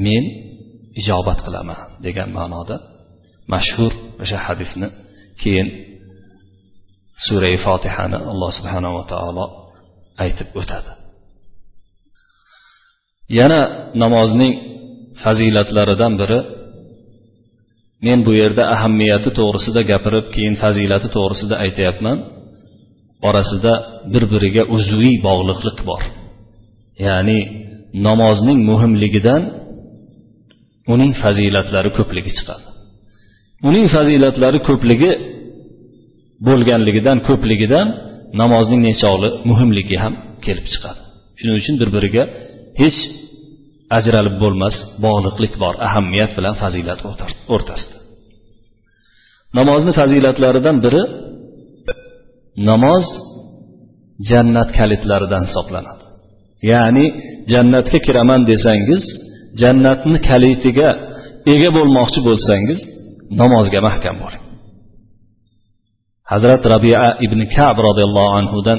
men 0.07 0.25
ijobat 1.01 1.39
qilaman 1.47 1.81
degan 2.07 2.29
ma'noda 2.39 2.77
mashhur 3.53 3.93
o'sha 4.23 4.39
hadisni 4.47 4.89
keyin 5.43 5.69
surai 7.27 7.57
fotihani 7.67 8.19
alloh 8.33 8.51
subhanava 8.59 9.03
taolo 9.13 9.45
aytib 10.25 10.49
o'tadi. 10.61 10.91
Yana 13.39 13.61
namozning 14.03 14.53
fazilatlaridan 15.23 16.13
biri 16.21 16.39
men 18.07 18.19
bu 18.27 18.33
yerda 18.41 18.63
ahamiyati 18.75 19.31
to'g'risida 19.39 19.81
gapirib 19.91 20.27
keyin 20.35 20.55
fazilati 20.63 21.09
to'g'risida 21.17 21.55
aytyapman. 21.65 22.19
Orasida 23.29 23.73
bir 24.13 24.25
biriga 24.33 24.63
uzviy 24.77 25.17
bog'liqlik 25.29 25.79
bor. 25.89 26.03
Ya'ni 27.07 27.39
namozning 28.07 28.59
muhimligidan 28.71 29.43
uning 30.93 31.13
fazilatlari 31.23 31.91
ko'pligi 31.99 32.33
chiqadi. 32.39 32.65
Uning 33.69 33.87
fazilatlari 33.95 34.59
ko'pligi 34.69 35.11
bo'lganligidan 36.47 37.19
ko'pligidan 37.29 37.87
namozning 38.41 38.81
nechog'li 38.89 39.29
muhimligi 39.51 39.97
ham 40.05 40.15
kelib 40.47 40.67
chiqadi. 40.73 41.01
Shuning 41.39 41.57
uchun 41.61 41.75
bir 41.81 41.89
biriga 41.97 42.25
hech 42.83 42.99
ajralib 43.97 44.37
bo'lmas 44.43 44.77
bog'liqlik 45.05 45.55
bor 45.63 45.75
ahamiyat 45.87 46.31
bilan 46.39 46.55
fazilat 46.63 47.01
o'rtasida. 47.55 47.97
Namozni 49.59 49.93
fazilatlaridan 50.01 50.77
biri 50.85 51.03
namoz 52.71 53.05
jannat 54.31 54.69
kalitlaridan 54.79 55.43
hisoblanadi. 55.49 56.05
Ya'ni 56.71 57.07
jannatga 57.53 57.99
kiraman 58.07 58.41
desangiz 58.51 59.03
jannatni 59.63 60.19
kalitiga 60.29 60.89
ega 61.53 61.71
bo'lmoqchi 61.77 62.21
bo'lsangiz 62.29 62.81
namozga 63.41 63.81
mahkam 63.89 64.17
bo'ling. 64.25 64.45
Hazrat 66.33 66.63
rabia 66.75 67.09
ibn 67.27 67.41
kab 67.57 67.77
roziyallohu 67.87 68.31
anhudan 68.41 68.79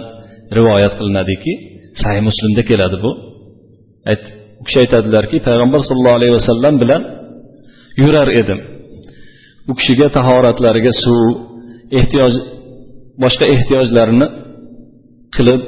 rivoyat 0.57 0.93
qilinadiki 0.99 1.53
sahih 2.01 2.21
muslimda 2.29 2.61
keladi 2.69 2.97
bu. 3.03 3.11
U 4.59 4.63
kishi 4.65 4.77
aytadilarki 4.83 5.37
payg'ambar 5.47 5.81
sollallohu 5.87 6.17
alayhi 6.19 6.35
vasallam 6.39 6.75
bilan 6.83 7.01
yurar 8.03 8.29
edim. 8.41 8.59
U 9.69 9.73
kishiga 9.79 10.07
tahoratlariga 10.17 10.93
suv 11.03 11.21
ehtiyoj 11.99 12.33
boshqa 13.23 13.45
ehtiyojlarini 13.55 14.27
qilib 15.35 15.61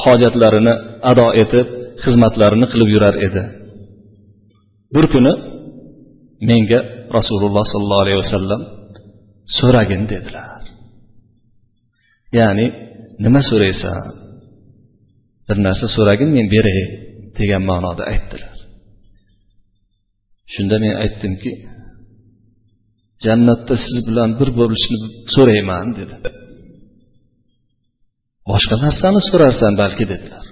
hojatlarini 0.00 0.74
ado 1.10 1.26
etib 1.42 1.66
xizmatlarini 2.04 2.66
qilib 2.72 2.88
yurar 2.94 3.14
edi. 3.26 3.42
Bir 4.94 5.06
kuni 5.12 5.32
menga 6.48 6.80
rasululloh 7.16 7.64
sollallohu 7.72 8.04
alayhi 8.04 8.20
vasallam 8.24 8.60
so'ragin 9.58 10.02
dedilar. 10.12 10.62
Ya'ni 12.38 12.66
nima 13.24 13.40
so'raysan? 13.50 14.06
Bir 15.48 15.58
narsa 15.66 15.86
so'ragin 15.96 16.30
men 16.36 16.46
beray 16.54 16.80
degan 17.40 17.62
ma'noda 17.70 18.02
aytdilar. 18.12 18.56
Shunda 20.54 20.76
men 20.82 20.94
aytdimki 21.04 21.50
jannatda 23.24 23.74
siz 23.84 23.96
bilan 24.08 24.30
bir 24.40 24.48
bo'lishni 24.58 24.98
so'rayman 25.34 25.86
dedi. 25.98 26.14
Boshqa 28.50 28.76
narsani 28.84 29.20
so'rarsan 29.28 29.72
balki 29.82 30.04
dedilar. 30.12 30.44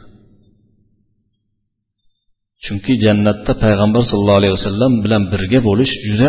Chunki 2.64 2.92
jannatda 3.04 3.52
payg'ambar 3.64 4.02
sollallohu 4.10 4.40
alayhi 4.40 4.56
vasallam 4.58 4.92
bilan 5.04 5.22
birga 5.32 5.60
bo'lish 5.68 5.94
juda 6.08 6.28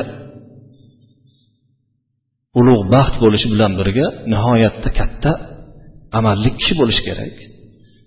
ulug' 2.59 2.85
baxt 2.95 3.15
bo'lishi 3.23 3.47
bilan 3.53 3.71
birga 3.79 4.05
nihoyatda 4.31 4.89
katta 4.99 5.31
amalli 6.17 6.49
kishi 6.59 6.73
bo'lishi 6.79 7.03
kerak. 7.09 7.35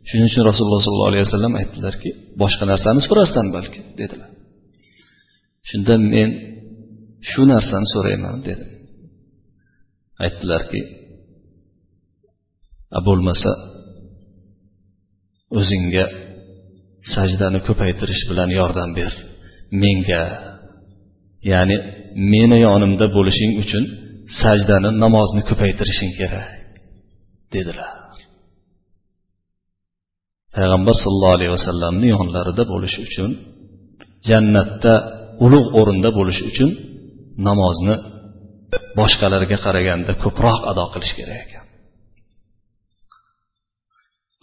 Shuning 0.08 0.26
uchun 0.30 0.42
rasululloh 0.50 0.80
sollallohu 0.86 1.10
alayhi 1.12 1.24
vasallam 1.28 1.54
aytdilarki 1.60 2.10
boshqa 2.42 2.64
narsani 2.72 3.00
so'rarsan 3.06 3.46
balki? 3.56 3.80
dedilar. 4.00 4.30
Shunda 5.68 5.94
men 6.14 6.30
shu 7.30 7.42
narsani 7.52 7.86
so'rayman 7.94 8.36
dedim. 8.48 8.70
Aytdilarki 10.24 10.80
bo'lmasa 13.06 13.50
o'zingga 15.58 16.04
sajdani 17.14 17.60
ko'paytirish 17.68 18.22
bilan 18.30 18.50
yordam 18.58 18.90
ber. 18.98 19.12
Menga 19.82 20.22
ya'ni 21.52 21.76
meni 22.32 22.58
yonimda 22.66 23.06
bo'lishing 23.16 23.52
uchun 23.62 23.84
sajdani 24.42 24.90
namozni 25.04 25.42
ko'paytirishing 25.50 26.12
kerak. 26.20 26.48
dedilar. 27.52 27.97
Payg'ambar 30.58 30.94
sollallohu 31.02 31.34
alayhi 31.38 31.52
vasallamni 31.58 32.06
yonlarida 32.16 32.62
bo'lish 32.72 32.96
uchun 33.06 33.30
jannatda 34.28 34.94
ulug' 35.44 35.70
o'rinda 35.80 36.10
bo'lish 36.18 36.40
uchun 36.50 36.70
namozni 37.48 37.94
boshqalarga 38.98 39.56
qaraganda 39.64 40.12
ko'proq 40.22 40.58
ado 40.70 40.84
qilish 40.94 41.12
kerak 41.18 41.40
ekan. 41.46 41.64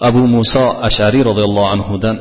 Abu 0.08 0.22
muso 0.36 0.66
ashariy 0.88 1.24
roziyallohu 1.30 1.70
anhudan 1.76 2.18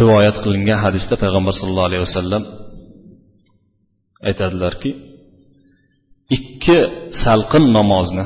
rivoyat 0.00 0.36
qilingan 0.44 0.78
hadisda 0.84 1.14
payg'ambar 1.22 1.52
sallallohu 1.58 1.88
alayhi 1.90 2.04
vasallam 2.08 2.42
aytadilarki 4.28 4.90
ikki 6.36 6.78
salqin 7.24 7.64
namozni 7.78 8.24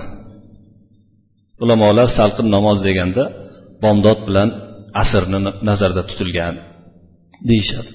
ulamolar 1.62 2.08
salqin 2.18 2.46
namoz 2.56 2.78
deganda 2.88 3.24
bomdod 3.82 4.20
bilan 4.28 4.48
asrni 5.02 5.38
nazarda 5.68 6.02
tutilgan 6.10 6.54
deyishadi. 7.48 7.90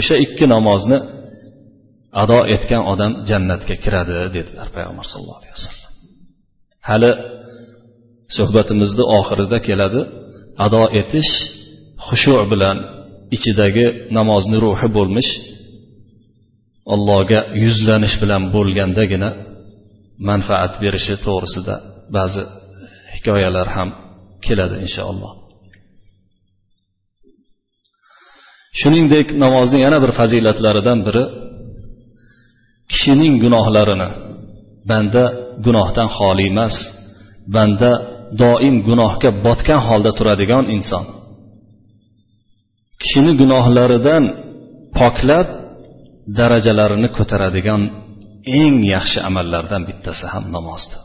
O'sha 0.00 0.16
ikki 0.24 0.44
namozni 0.54 0.98
ado 2.22 2.38
etgan 2.54 2.82
odam 2.92 3.12
jannatga 3.30 3.74
kiradi 3.84 4.16
dedilar 4.36 4.68
payg'ambar 4.76 5.06
sallallohu 5.12 5.40
alayhi 5.40 5.54
vasallam. 5.58 5.90
Hali 6.88 7.10
suhbatimizni 8.36 9.04
oxirida 9.18 9.58
keladi 9.68 10.00
ado 10.66 10.82
etish 11.00 11.32
xushu 12.06 12.34
bilan 12.52 12.76
ichidagi 13.36 13.86
namozni 14.16 14.56
ruhi 14.64 14.88
bo'lmish 14.96 15.30
allohga 16.94 17.40
yuzlanish 17.64 18.16
bilan 18.22 18.42
bo'lgandagina 18.54 19.30
manfaat 20.28 20.72
berishi 20.82 21.14
to'g'risida 21.26 21.74
ba'zi 22.16 22.42
hikoyalar 23.14 23.68
ham 23.76 23.88
keladi 24.46 24.76
inshaalloh. 24.86 25.32
Shuningdek 28.80 29.26
namozni 29.44 29.78
yana 29.86 29.98
bir 30.04 30.12
fazilatlaridan 30.18 30.98
biri 31.06 31.24
kishining 32.92 33.34
gunohlarini 33.44 34.08
banda 34.90 35.24
gunohdan 35.66 36.08
xoli 36.16 36.44
emas 36.52 36.74
banda 37.54 37.90
doim 38.42 38.76
gunohga 38.88 39.30
botgan 39.46 39.80
holda 39.88 40.10
turadigan 40.18 40.64
inson. 40.76 41.04
Kishini 43.00 43.32
gunohlaridan 43.40 44.24
poklab 44.98 45.48
darajalarini 46.38 47.08
ko'taradigan 47.16 47.82
eng 48.60 48.74
yaxshi 48.94 49.18
amallardan 49.28 49.82
bittasi 49.88 50.24
ham 50.32 50.44
namozdir. 50.56 51.00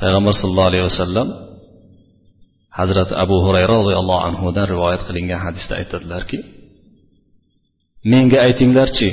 Payg'ambar 0.00 0.34
sallallohu 0.40 0.70
alayhi 0.72 0.86
vasallam 0.90 1.28
hazrati 2.80 3.12
abu 3.24 3.36
hurayra 3.44 3.74
roziyallohu 3.80 4.22
anhudan 4.28 4.66
rivoyat 4.72 5.02
qilingan 5.08 5.40
hadisda 5.46 5.72
aytadilarki 5.80 6.38
menga 8.12 8.38
aytinglarchi 8.46 9.08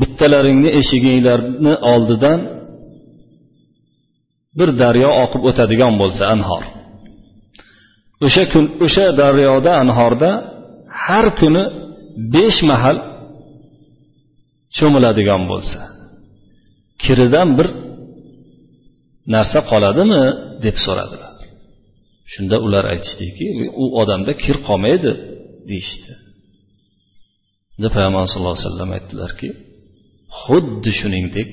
bittalaringni 0.00 0.70
eshiginglarni 0.80 1.74
oldidan 1.92 2.40
bir 4.58 4.68
daryo 4.82 5.10
oqib 5.24 5.42
o'tadigan 5.50 5.94
bo'lsa 6.02 6.22
anhor. 6.34 6.64
O'sha 8.26 8.44
kun 8.52 8.64
o'sha 8.86 9.06
daryoda 9.20 9.70
anhorda 9.82 10.30
har 11.04 11.26
kuni 11.40 11.64
besh 12.34 12.60
mahal 12.70 12.96
cho'miladigan 14.76 15.42
bo'lsa 15.50 15.80
kiridan 17.02 17.48
bir 17.58 17.68
narsa 19.34 19.58
qoladimi? 19.70 20.22
deb 20.64 20.76
so'radilar. 20.84 21.34
Shunda 22.32 22.56
ular 22.66 22.84
aytishdiki 22.92 23.46
u 23.82 23.84
odamda 24.00 24.32
kir 24.42 24.56
qolmaydi 24.68 25.10
deyishdi. 25.70 26.12
Shunda 27.72 27.88
payg'ambar 27.94 28.22
sallallohu 28.32 28.56
alayhi 28.56 28.68
vasallam 28.68 28.90
aytdilarki 28.96 29.48
xuddi 30.42 30.90
shuningdek 31.00 31.52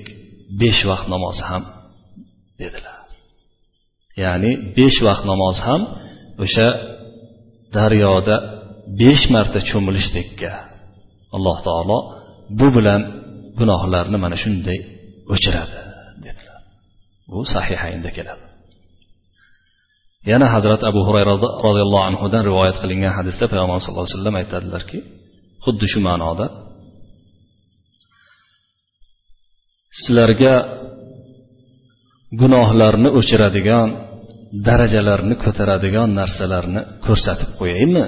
besh 0.62 0.82
vaqt 0.90 1.08
namoz 1.14 1.38
ham 1.50 1.64
dedilar. 2.62 2.98
Ya'ni 4.24 4.52
besh 4.78 5.00
vaqt 5.08 5.24
namoz 5.32 5.58
ham 5.68 5.82
o'sha 6.44 6.68
daryoda 7.76 8.36
besh 9.02 9.24
marta 9.34 9.60
cho'milishdekka 9.70 10.52
alloh 11.36 11.58
taolo 11.68 11.98
bu 12.60 12.68
bilan 12.78 13.02
gunohlarni 13.60 14.18
mana 14.24 14.38
shunday 14.44 14.80
o'chiradi. 15.34 15.89
Bu 17.32 17.40
sahihaynda 17.54 18.10
keladi. 18.18 18.46
Yana 20.32 20.48
hazrat 20.56 20.82
abu 20.90 21.02
hurayra 21.08 21.34
roziyallohu 21.68 22.06
anhudan 22.10 22.44
rivoyat 22.50 22.78
qilingan 22.84 23.14
hadisda 23.20 23.46
payg'ambar 23.52 23.78
sallallohu 23.84 24.06
alayhi 24.08 24.18
vasallam 24.18 24.38
aytadilarki 24.42 25.00
xuddi 25.66 25.86
shu 25.94 26.00
ma'noda 26.08 26.46
sizlarga 30.02 30.54
gunohlarni 32.42 33.10
o'chiradigan 33.20 33.88
darajalarni 34.68 35.36
ko'taradigan 35.44 36.10
narsalarni 36.20 36.82
ko'rsatib 37.06 37.50
qo'yaymi? 37.60 38.06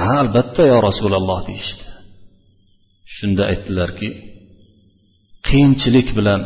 Ha 0.00 0.14
albatta 0.22 0.62
yo 0.72 0.78
rasululloh 0.88 1.40
deyishdi. 1.48 1.84
Shunda 3.16 3.42
aytdilarki 3.52 4.08
qiyinchilik 5.48 6.08
bilan 6.18 6.40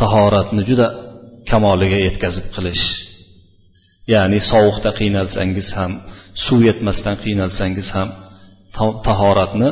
tahoratni 0.00 0.62
juda 0.68 0.86
kamoliga 1.50 1.98
yetkazib 2.06 2.46
qilish. 2.54 2.84
Ya'ni 4.12 4.38
sovuqda 4.50 4.90
qiynalsangiz 4.98 5.68
ham 5.78 5.92
suv 6.44 6.60
yetmasdan 6.68 7.16
qiynalsangiz 7.24 7.88
ham 7.96 8.08
tahoratni 9.06 9.68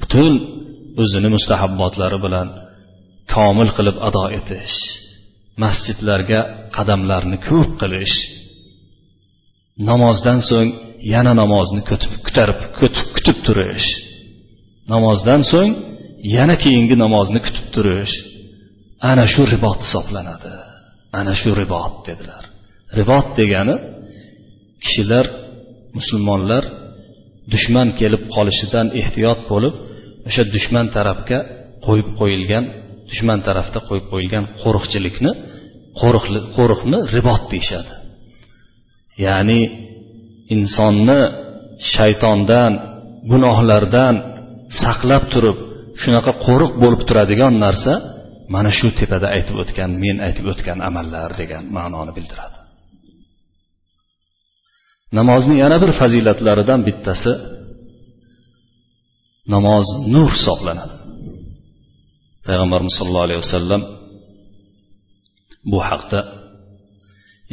butun 0.00 0.34
o'zini 1.02 1.28
mustahabbotlari 1.36 2.18
bilan 2.24 2.48
komil 3.34 3.70
qilib 3.76 3.96
ado 4.08 4.24
etish 4.38 4.76
masjidlarga 5.62 6.40
qadamlarni 6.76 7.38
ko'p 7.48 7.70
qilish. 7.80 8.16
Namozdan 9.90 10.40
so'ng 10.48 10.70
yana 11.12 11.32
namozni 11.42 11.82
ko'tarib 11.90 12.60
kutib 13.16 13.38
turish. 13.46 13.88
Namozdan 14.92 15.42
so'ng 15.52 15.72
yana 16.36 16.54
keyingi 16.62 16.96
namozni 17.04 17.40
kutib 17.46 17.66
turish. 17.74 18.14
Ana 19.10 19.24
shu 19.32 19.42
ribot 19.54 19.78
hisoblanadi. 19.86 20.52
Ana 21.18 21.34
shu 21.40 21.50
ribot 21.60 21.94
dedilar. 22.08 22.42
Ribot 22.98 23.26
degani 23.38 23.74
kishilar 24.82 25.26
musulmonlar 25.98 26.64
dushman 27.52 27.88
kelib 28.00 28.22
qolishidan 28.34 28.86
ehtiyot 29.00 29.40
bo'lib 29.50 29.74
o'sha 30.28 30.42
dushman 30.54 30.86
tarafga 30.96 31.38
qo'yib 31.86 32.08
qo'yilgan 32.18 32.64
dushman 33.10 33.40
tarafda 33.48 33.78
qo'yib 33.88 34.06
qo'yilgan 34.12 34.44
qo'riqchilikni 34.62 35.32
qo'riqni 36.56 36.98
ribot 37.16 37.42
deyishadi. 37.52 37.92
Ya'ni 39.26 39.60
insonni 40.54 41.20
shaytondan 41.94 42.72
gunohlardan 43.30 44.14
saqlab 44.82 45.24
turib 45.32 45.56
shunaqa 46.02 46.32
qo'riq 46.46 46.72
bo'lib 46.82 47.02
turadigan 47.08 47.54
narsa 47.64 47.92
mana 48.54 48.70
shu 48.78 48.88
tepada 49.00 49.26
aytib 49.36 49.56
o'tgan 49.62 49.90
men 50.04 50.16
aytib 50.26 50.46
o'tgan 50.52 50.78
amallar 50.88 51.30
degan 51.40 51.64
ma'noni 51.76 52.12
bildiradi. 52.18 52.58
Namozni 55.18 55.54
yana 55.62 55.76
bir 55.82 55.90
fazilatlaridan 56.00 56.80
bittasi 56.88 57.32
namoz 59.54 59.86
nur 60.14 60.28
hisoblanadi. 60.36 60.94
Payg'ambarimiz 62.46 62.94
sollallohu 62.98 63.26
alayhi 63.28 63.42
vasallam 63.46 63.82
bu 65.70 65.78
haqda 65.88 66.20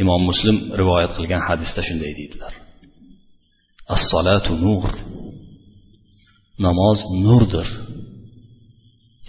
imom 0.02 0.22
muslim 0.30 0.58
rivoyat 0.80 1.12
qilgan 1.18 1.42
hadisda 1.50 1.82
shunday 1.88 2.12
deydilar. 2.20 2.54
Assolatu 3.96 4.52
nur. 4.66 4.92
Namoz 6.66 7.00
nurdir. 7.26 7.68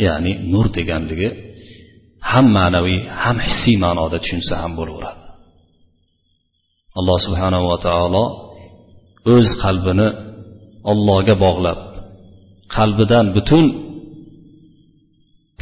Ya'ni 0.04 0.32
nur 0.52 0.66
deganligi 0.76 1.28
ham 2.30 2.46
ma'naviy 2.58 3.00
ham 3.22 3.36
hissiy 3.46 3.76
ma'noda 3.84 4.16
tushunsa 4.22 4.54
ham 4.62 4.72
bo'laveradi. 4.78 5.22
Alloh 6.98 7.18
subhanava 7.26 7.76
taolo 7.86 8.24
o'z 9.34 9.48
qalbini 9.64 10.08
ollohga 10.90 11.34
bog'lab 11.44 11.80
qalbidan 12.76 13.26
butun 13.36 13.66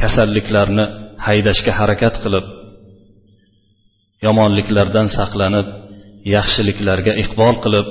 kasalliklarni 0.00 0.84
haydashga 1.26 1.72
harakat 1.80 2.14
qilib 2.24 2.46
yomonliklardan 4.26 5.08
saqlanib 5.18 5.68
yaxshiliklarga 6.34 7.12
iqbol 7.22 7.54
qilib 7.64 7.88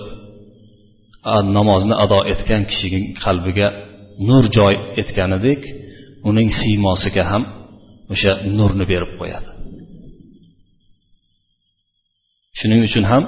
namozni 1.57 1.95
ado 2.03 2.19
etgan 2.33 2.63
kishining 2.69 3.05
qalbiga 3.25 3.67
nur 4.27 4.43
joy 4.57 4.75
etganidek 5.01 5.61
uning 6.29 6.49
siymosiga 6.61 7.23
ham 7.31 7.43
o'sha 8.13 8.31
nurni 8.57 8.85
berib 8.91 9.11
qo'yadi. 9.19 9.49
Shuning 12.59 12.81
uchun 12.87 13.05
ham 13.11 13.23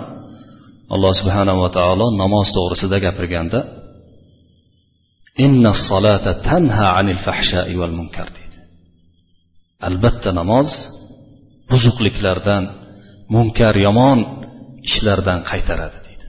alloh 0.94 1.14
subhanava 1.22 1.68
taolo 1.78 2.08
namoz 2.22 2.48
to'g'risida 2.58 2.98
gapirganda 3.06 3.60
inna 5.46 5.72
solata 5.90 6.32
tanha 6.48 6.88
anil 7.00 7.20
fahshai 7.28 7.74
val 7.82 7.94
munkar 8.00 8.28
deydi. 8.38 8.58
Albatta 9.88 10.30
namoz 10.40 10.70
buzuqliklardan 11.70 12.64
munkar 13.36 13.76
yomon 13.86 14.20
ishlardan 14.88 15.40
qaytaradi 15.50 15.98
deydi. 16.06 16.26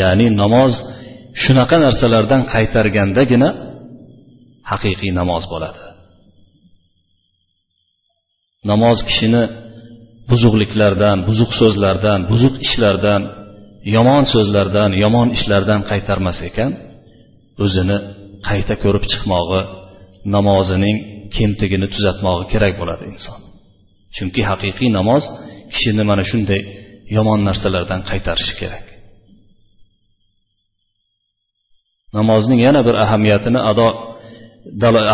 Ya'ni 0.00 0.26
namoz 0.42 0.72
shunaqa 1.42 1.76
narsalardan 1.84 2.42
qaytargandagina 2.54 3.48
haqiqiy 4.70 5.12
namoz 5.20 5.44
bo'ladi. 5.52 5.83
Namoz 8.70 8.98
kishini 9.08 9.42
buzuqliklardan 10.30 11.16
buzuq 11.28 11.50
so'zlardan 11.60 12.20
buzuq 12.30 12.54
ishlardan 12.66 13.22
yomon 13.96 14.24
so'zlardan 14.34 14.90
yomon 15.02 15.28
ishlardan 15.36 15.80
qaytarmas 15.90 16.38
ekan 16.48 16.70
o'zini 17.64 17.96
qayta 18.48 18.74
ko'rib 18.82 19.04
chiqmog'i 19.12 19.60
namozining 20.36 20.96
kemtigini 21.36 21.86
tuzatmog'i 21.94 22.44
kerak 22.52 22.74
bo'ladi 22.80 23.04
inson. 23.12 23.38
Chunki 24.16 24.42
haqiqiy 24.50 24.90
namoz 24.98 25.22
kishini 25.72 26.04
mana 26.10 26.24
shunday 26.30 26.60
yomon 27.16 27.40
narsalardan 27.48 28.00
qaytarishi 28.10 28.54
kerak. 28.60 28.86
Namozning 32.18 32.60
yana 32.66 32.80
bir 32.86 32.94
ahamiyatini 33.04 33.60
ado 33.70 33.88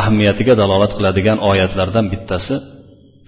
ahamiyatiga 0.00 0.54
dalolat 0.62 0.92
qiladigan 0.98 1.38
oyatlardan 1.50 2.06
bittasi 2.12 2.54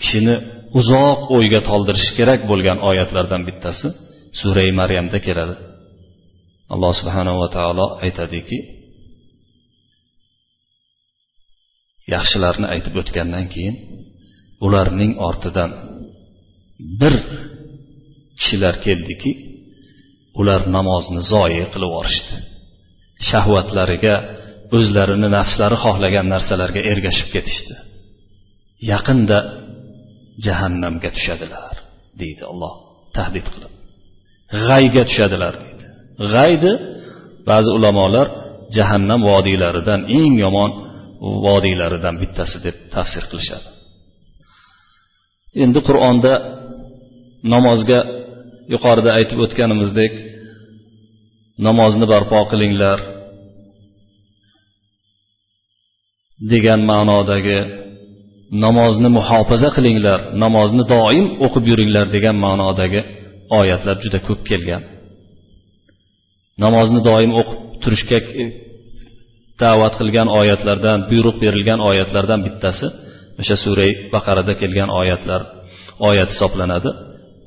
kishini 0.00 0.34
uzoq 0.78 1.18
o'yga 1.36 1.60
toldirishi 1.68 2.12
kerak 2.18 2.40
bo'lgan 2.50 2.78
oyatlardan 2.90 3.42
bittasi 3.48 3.88
surai 4.40 4.70
maryamda 4.80 5.18
keladi. 5.26 5.54
Alloh 6.72 6.92
subhanava 7.00 7.46
taolo 7.56 7.86
aytadiki 8.04 8.58
yaxshilarni 12.14 12.66
aytib 12.74 12.94
o'tgandan 13.00 13.46
keyin 13.54 13.76
ularning 14.66 15.12
ortidan 15.28 15.70
bir 17.00 17.14
kishilar 18.38 18.74
keldiki 18.86 19.32
ular 20.40 20.60
namozni 20.76 21.20
zoyi 21.32 21.64
qilib 21.72 21.90
yuborishdi. 21.90 22.34
Shahvatlariga 23.28 24.14
o'zlarini 24.76 25.28
nafslari 25.38 25.76
xohlagan 25.84 26.26
narsalarga 26.34 26.80
ergashib 26.92 27.28
ketishdi. 27.34 27.74
Yaqinda 28.92 29.38
jahannamga 30.46 31.10
tushadilar 31.16 31.74
deydi 32.20 32.42
olloh 32.52 32.74
tahdid 33.16 33.46
qilib. 33.54 33.72
G'ayga 34.66 35.02
tushadilar 35.10 35.54
deydi. 35.62 35.84
G'ayni 36.32 36.72
ba'zi 37.50 37.70
ulamolar 37.78 38.26
jahannam 38.76 39.20
vodiylaridan 39.30 40.00
eng 40.20 40.34
yomon 40.44 40.70
vodiylaridan 41.46 42.14
bittasi 42.22 42.56
deb 42.66 42.76
tafsir 42.94 43.24
qilishadi. 43.30 43.68
Endi 45.64 45.80
qur'onda 45.88 46.32
namozga 47.54 48.00
yuqorida 48.72 49.10
aytib 49.18 49.38
o'tganimizdek 49.44 50.12
namozni 51.66 52.06
barpo 52.12 52.40
qilinglar 52.52 52.98
degan 56.52 56.80
ma'nodagi 56.90 57.58
namozni 58.64 59.08
muhofaza 59.18 59.68
qilinglar 59.76 60.18
namozni 60.44 60.84
doim 60.94 61.26
o'qib 61.46 61.64
yuringlar 61.70 62.06
degan 62.16 62.36
ma'nodagi 62.44 63.00
oyatlar 63.60 63.96
juda 64.04 64.18
ko'p 64.28 64.40
kelgan. 64.50 64.82
Namozni 66.64 67.00
doim 67.08 67.30
o'qib 67.40 67.58
turishga 67.82 68.18
e, 68.42 68.44
da'vat 69.62 69.94
qilgan 70.00 70.28
oyatlardan 70.40 70.98
buyruq 71.10 71.36
berilgan 71.42 71.80
oyatlardan 71.90 72.40
bittasi 72.46 72.86
o'sha 73.40 73.56
sura 73.64 73.88
baqarada 74.14 74.52
kelgan 74.60 74.90
oyatlar 75.00 75.40
oyat 76.08 76.28
hisoblanadi. 76.34 76.90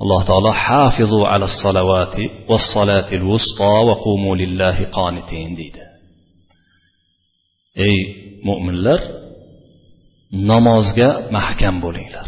Alloh 0.04 0.22
taolo 0.30 0.52
hafizu 0.66 1.20
ala 1.34 1.46
salavati 1.64 2.24
va 2.50 2.58
salatil 2.74 3.26
wusta 3.32 3.76
va 3.88 3.96
qumu 4.06 4.32
lillahi 4.42 4.84
qonitin 4.98 5.50
deydi. 5.60 5.82
Ey 7.88 7.98
mo'minlar 8.48 9.00
namozga 10.32 11.10
mahkam 11.36 11.76
bo'linglar. 11.86 12.28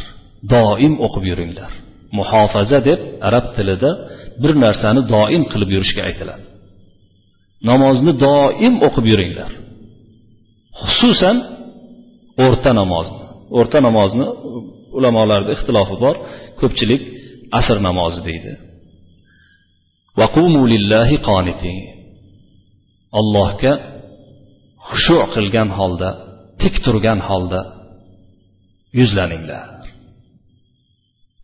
Doim 0.53 0.93
o'qib 1.05 1.23
yuringlar. 1.31 1.71
Muhofaza 2.17 2.79
deb 2.89 2.99
arab 3.27 3.45
tilida 3.55 3.91
bir 4.41 4.51
narsani 4.65 5.01
doim 5.13 5.43
qilib 5.51 5.69
yurishga 5.75 6.01
aytiladi. 6.09 6.43
Namozni 7.69 8.13
doim 8.25 8.75
o'qib 8.87 9.05
yuringlar. 9.11 9.51
Xususan 10.83 11.37
o'rta 12.45 12.71
namozni. 12.81 13.23
O'rta 13.57 13.79
namozni 13.87 14.25
ulamolarda 14.97 15.49
ixtilofi 15.55 15.95
bor 16.03 16.15
ko'pchilik 16.59 17.01
asr 17.59 17.77
namozi 17.87 18.19
deydi. 18.27 18.51
Allohga 23.19 23.73
xushu 24.89 25.17
qilgan 25.33 25.69
holda 25.77 26.09
tik 26.61 26.75
turgan 26.85 27.19
holda 27.29 27.59
yuzlaninglar. 28.99 29.67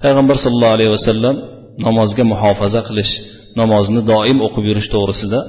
Payg'ambar 0.03 0.37
sollallohu 0.43 0.75
alayhi 0.77 0.93
vasallam 0.97 1.35
namozga 1.87 2.23
muhofaza 2.33 2.81
qilish 2.87 3.13
namozni 3.59 4.01
doim 4.11 4.37
o'qib 4.47 4.63
yurish 4.69 4.89
to'g'risida 4.93 5.39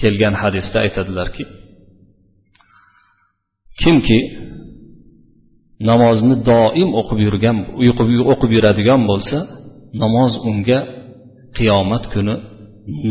kelgan 0.00 0.34
hadisda 0.42 0.76
aytadilarki 0.84 1.44
kimki 3.82 4.18
namozni 5.90 6.36
doim 6.50 6.90
o'qib 7.00 7.18
yurgan 7.26 7.56
o'qib 8.32 8.50
yuradigan 8.56 9.00
bo'lsa 9.10 9.38
namoz 10.02 10.32
unga 10.50 10.78
qiyomat 11.56 12.04
kuni 12.12 12.34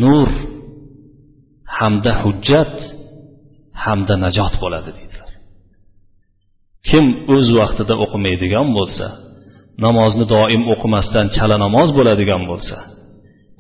nur 0.04 0.30
hamda 1.78 2.12
hujjat 2.22 2.76
hamda 3.84 4.16
najot 4.26 4.54
bo'ladi 4.64 4.92
deydilar. 4.98 5.29
Kim 6.88 7.06
o'z 7.36 7.48
vaqtida 7.60 7.96
o'qimaydigan 8.04 8.68
bo'lsa 8.78 9.08
namozni 9.86 10.26
doim 10.34 10.62
o'qimasdan 10.74 11.26
chala 11.36 11.58
namoz 11.66 11.90
bo'ladigan 11.98 12.44
bo'lsa 12.52 12.78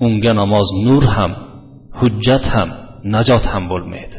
unga 0.05 0.31
namoz 0.41 0.67
nur 0.85 1.03
ham 1.15 1.31
hujjat 1.99 2.45
ham 2.53 2.69
najot 3.13 3.43
ham 3.51 3.63
bo'lmaydi. 3.71 4.17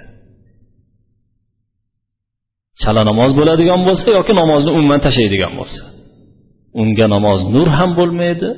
Chala 2.82 3.02
namoz 3.10 3.30
bo'ladigan 3.38 3.80
bo'lsa 3.88 4.08
yoki 4.18 4.32
namozni 4.40 4.70
umuman 4.78 5.00
tashlaydigan 5.06 5.52
bo'lsa 5.60 5.82
unga 6.82 7.06
namoz 7.14 7.40
nur 7.54 7.68
ham 7.78 7.90
bo'lmaydi 7.98 8.48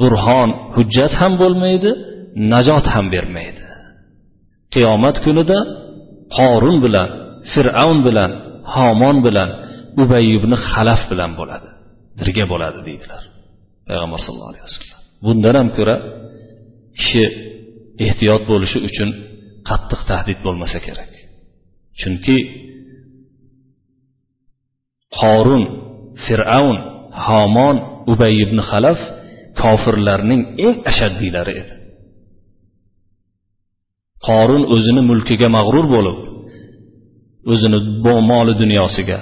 burhon 0.00 0.50
hujjat 0.74 1.12
ham 1.20 1.32
bo'lmaydi 1.42 1.90
najot 2.52 2.86
ham 2.94 3.06
bermaydi. 3.14 3.64
Qiyomat 4.74 5.16
kunida 5.24 5.58
qorun 6.36 6.76
bilan 6.84 7.08
fir'avn 7.52 7.98
bilan 8.06 8.30
homon 8.74 9.16
bilan 9.26 9.50
ubay 10.02 10.24
ibn 10.38 10.52
halaf 10.70 11.02
bilan 11.10 11.32
bo'ladi. 11.40 11.68
Birga 12.18 12.44
bo'ladi 12.52 12.80
deydilar. 12.88 13.22
Payg'ambar 13.88 14.20
sallallohu 14.24 14.52
alayhi 14.52 14.66
vasallam. 14.68 14.98
Bundan 15.24 15.54
ham 15.58 15.68
ko'ra 15.76 15.96
kishi 16.98 17.24
ehtiyot 18.06 18.42
bo'lishi 18.50 18.78
uchun 18.88 19.10
qattiq 19.68 20.00
tahdid 20.10 20.38
bo'lmasa 20.46 20.78
kerak. 20.86 21.12
Chunki 22.00 22.36
qorun 25.20 25.62
fir'avn 26.24 26.78
homon 27.26 27.76
ubay 28.12 28.34
ibn 28.44 28.58
halaf 28.70 29.00
kofirlarning 29.62 30.42
eng 30.66 30.76
ashaddiylari 30.90 31.52
edi. 31.62 31.74
Qorun 34.28 34.62
o'zini 34.74 35.02
mulkiga 35.10 35.48
mag'rur 35.56 35.86
bo'lib 35.94 36.18
o'zini 37.52 37.78
moli 38.30 38.52
dunyosiga. 38.62 39.18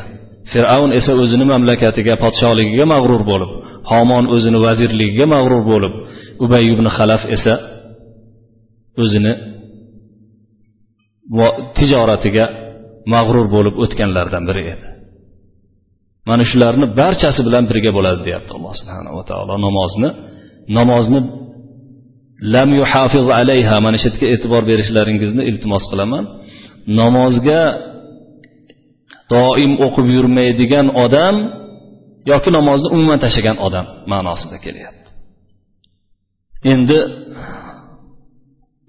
Fir'avn 0.52 0.90
esa 0.98 1.12
o'zini 1.22 1.44
mamlakatiga 1.52 2.14
podsholigiga 2.24 2.84
mag'rur 2.94 3.22
bo'lib 3.30 3.50
homon 3.90 4.24
o'zini 4.34 4.58
vazirligiga 4.66 5.26
mag'rur 5.34 5.62
bo'lib 5.72 5.94
ubay 6.44 6.64
ibn 6.74 6.86
halaf 6.96 7.22
esa 7.36 7.54
o'zini 9.02 9.32
tijoratiga 11.78 12.44
mag'rur 13.14 13.46
bo'lib 13.54 13.74
o'tganlardan 13.84 14.44
biri 14.48 14.62
edi. 14.74 14.86
Mana 16.28 16.44
shularni 16.50 16.86
barchasi 17.00 17.40
bilan 17.46 17.64
birga 17.70 17.90
bo'ladi 17.98 18.20
deyapti 18.26 18.50
alloh 18.56 18.72
subhanava 18.80 19.22
taolo. 19.30 19.52
Namozni 19.66 20.08
namozni 20.78 21.20
lam 22.54 22.70
yuhafiz 22.80 23.26
alayha 23.40 23.76
mana 23.86 23.96
shu 24.02 24.06
yerga 24.10 24.26
e'tibor 24.34 24.62
berishlaringizni 24.70 25.42
iltimos 25.50 25.84
qilaman. 25.90 26.24
Namozga 27.00 27.60
doim 29.32 29.72
o'qib 29.86 30.06
yurmaydigan 30.16 30.86
odam 31.04 31.36
yoki 32.30 32.50
namozni 32.56 32.88
umuman 32.94 33.18
tashlagan 33.24 33.56
odam 33.66 33.86
ma'nosida 34.12 34.56
kelyapti. 34.64 35.08
Endi 36.72 36.98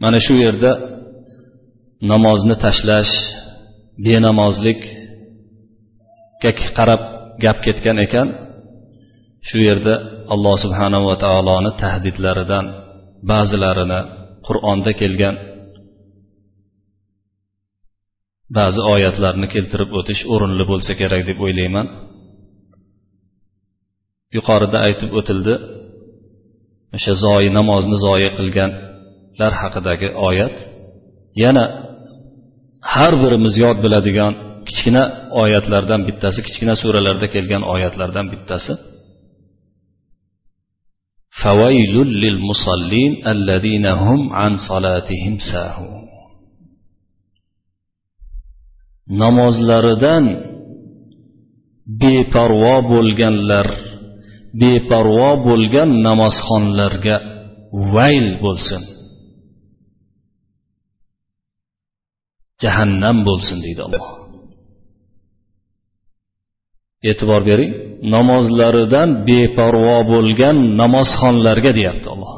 mana 0.04 0.20
shu 0.26 0.34
yerda 0.46 0.72
namozni 2.12 2.56
tashlash 2.66 3.14
benamozlikka 4.06 6.52
qarab 6.78 7.02
gap 7.44 7.58
ketgan 7.66 7.98
ekan 8.06 8.28
shu 9.48 9.58
yerda 9.68 9.94
alloh 10.34 10.56
subhanava 10.64 11.14
taoloni 11.24 11.72
tahdidlaridan 11.84 12.66
ba'zilarini 13.30 14.00
qur'onda 14.48 14.92
kelgan 15.02 15.36
ba'zi 18.57 18.81
oyatlarni 18.95 19.47
keltirib 19.55 19.91
o'tish 19.99 20.23
o'rinli 20.33 20.65
bo'lsa 20.71 20.93
kerak 21.01 21.23
deb 21.29 21.39
o'ylayman 21.47 21.87
yuqorida 24.37 24.79
aytib 24.87 25.11
o'tildi 25.19 25.55
o'sha 26.97 27.13
zoyi 27.25 27.51
namozni 27.59 27.97
zoyi 28.07 28.29
qilganlar 28.39 29.53
haqidagi 29.63 30.09
oyat 30.29 30.57
yana 31.43 31.65
har 32.95 33.13
birimiz 33.23 33.55
yod 33.65 33.79
biladigan 33.85 34.33
kichkina 34.69 35.03
oyatlardan 35.43 36.01
bittasi 36.09 36.41
kichkina 36.47 36.75
suralarda 36.83 37.27
kelgan 37.35 37.63
oyatlardan 37.75 38.27
bittasi 38.35 38.75
فويل 41.43 41.95
للمصلين 42.23 43.13
الذين 43.35 43.87
هم 43.87 44.21
عن 44.33 44.53
صلاتهم 44.69 45.35
ساهون 45.53 45.96
namozlaridan 49.24 50.26
beparvo 52.02 52.78
bo'lganlar 52.92 53.68
beparvo 54.62 55.32
bo'lgan 55.48 55.90
namozxonlarga 56.08 57.16
vayl 57.94 58.28
bo'lsin. 58.44 58.84
Jahannam 62.64 63.18
bo'lsin 63.28 63.58
deydi 63.66 63.82
alloh. 63.88 64.08
E'tibor 67.10 67.42
bering 67.50 67.72
namozlaridan 68.16 69.10
beparvo 69.30 69.98
bo'lgan 70.14 70.58
namozxonlarga 70.82 71.72
deyapti 71.80 72.08
alloh. 72.14 72.34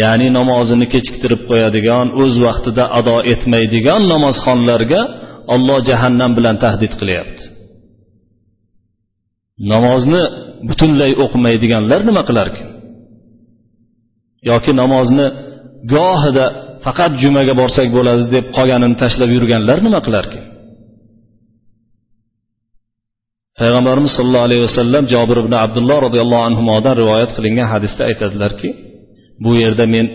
Ya'ni 0.00 0.28
namozini 0.38 0.86
kechiktirib 0.94 1.42
qo'yadigan 1.50 2.06
o'z 2.22 2.34
vaqtida 2.46 2.84
ado 2.98 3.16
etmaydigan 3.32 4.02
namozxonlarga 4.12 5.02
olloh 5.54 5.78
jahannam 5.88 6.30
bilan 6.38 6.56
tahdid 6.64 6.92
qilyapti. 7.00 7.42
Namozni 9.72 10.22
butunlay 10.68 11.12
o'qimaydiganlar 11.24 12.00
nima 12.08 12.22
qilarkan 12.28 12.68
yoki 14.50 14.72
namozni 14.82 15.26
gohida 15.94 16.46
faqat 16.84 17.12
jumaga 17.22 17.54
borsak 17.60 17.88
bo'ladi 17.96 18.24
deb 18.34 18.44
qolganini 18.56 18.96
tashlab 19.02 19.30
yurganlar 19.36 19.78
nima 19.86 20.00
qilarkan 20.06 20.42
payg'ambarimiz 23.60 24.12
sollallohu 24.18 24.46
alayhi 24.48 24.62
vasallam 24.68 25.04
jobir 25.14 25.36
ibn 25.44 25.54
abdulloh 25.64 25.98
roziyallohu 26.06 26.44
anhudan 26.48 26.94
rivoyat 27.02 27.30
qilingan 27.36 27.68
hadisda 27.74 28.02
aytadilarki 28.10 28.68
bu 29.44 29.50
yerda 29.62 29.84
men 29.94 30.06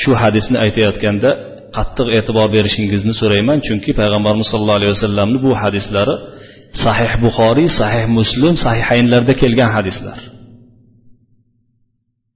shu 0.00 0.10
hadisni 0.22 0.56
aytayotganda 0.64 1.30
qattiq 1.76 2.08
e'tibor 2.18 2.48
berishingizni 2.56 3.14
so'rayman. 3.20 3.58
Chunki 3.66 3.90
payg'ambarimiz 4.00 4.46
sollallohu 4.52 4.78
alayhi 4.80 4.94
vasallamni 4.96 5.38
bu 5.46 5.50
hadislari 5.62 6.14
sahih 6.84 7.12
buxoriy 7.24 7.68
sahih 7.80 8.04
muslim 8.18 8.54
sahihaynlarda 8.64 9.32
kelgan 9.42 9.70
hadislar. 9.76 10.18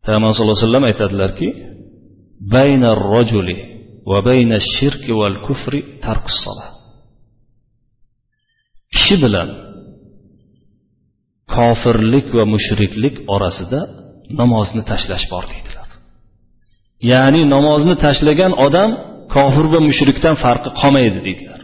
Payg'ambar 0.05 0.29
sallallohu 0.33 0.57
alayhi 0.57 0.67
vasallam 0.67 0.87
aytadilarki 0.91 1.49
bayna 2.55 2.91
rojuli 3.13 3.57
va 4.11 4.19
bayna 4.29 4.57
shirki 4.75 5.13
val 5.21 5.37
kufri 5.47 5.81
tarkus 6.05 6.41
kishi 8.93 9.17
bilan 9.25 9.49
kofirlik 11.55 12.27
va 12.39 12.45
mushriklik 12.55 13.15
orasida 13.35 13.81
namozni 14.41 14.83
tashlash 14.91 15.27
bor 15.33 15.45
deydilar. 15.53 15.89
Ya'ni 17.13 17.43
namozni 17.55 17.95
tashlagan 18.05 18.53
odam 18.67 18.91
kofir 19.35 19.67
va 19.73 19.81
mushrikdan 19.89 20.35
farqi 20.45 20.71
qolmaydi 20.81 21.19
deydilar. 21.27 21.61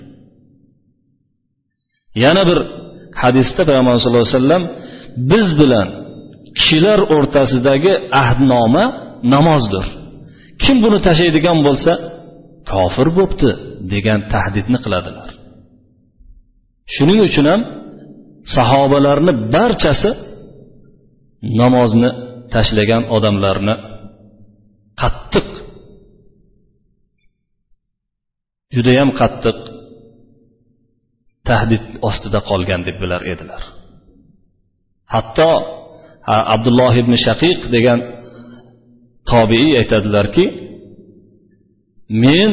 Yana 2.25 2.43
bir 2.49 2.59
hadisda 3.23 3.63
payg'ambar 3.69 3.93
sallallohu 4.03 4.27
alayhi 4.27 4.39
vasallam 4.39 4.65
biz 5.31 5.47
bilan 5.61 5.89
kishilar 6.59 7.01
o'rtasidagi 7.17 7.93
ahdnoma 8.23 8.85
namozdir. 9.35 9.87
Kim 10.63 10.77
buni 10.85 10.99
tashlaydigan 11.07 11.59
bo'lsa 11.67 11.93
kofir 12.73 13.09
bo'pti 13.19 13.49
degan 13.93 14.21
tahdidni 14.33 14.79
qiladilar. 14.85 15.31
Shuning 16.95 17.21
uchun 17.29 17.47
ham 17.53 17.61
sahobalarni 18.57 19.33
barchasi 19.55 20.11
namozni 21.61 22.11
tashlagan 22.55 23.03
odamlarni 23.17 23.75
qattiq 25.01 25.49
judayam 28.75 29.11
qattiq 29.21 29.59
tahdid 31.49 31.85
ostida 32.09 32.41
qolgan 32.51 32.81
deb 32.87 32.97
bilar 33.03 33.23
edilar. 33.33 33.63
Hatto 35.15 35.51
abdulloh 36.55 36.93
ibn 37.03 37.15
shaqiq 37.27 37.61
degan 37.75 37.99
tobiiy 39.33 39.73
aytadilarki 39.81 40.45
men 42.25 42.51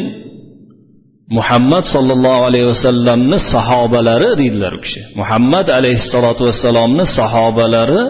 muhammad 1.38 1.86
sollallohu 1.94 2.42
alayhi 2.50 2.68
vasallamni 2.74 3.38
sahobalari 3.54 4.30
deydilar 4.42 4.72
u 4.78 4.80
kishi. 4.86 5.02
Muhammad 5.20 5.68
alayhissalotu 5.78 6.42
vassalomni 6.50 7.06
sahobalari 7.18 8.04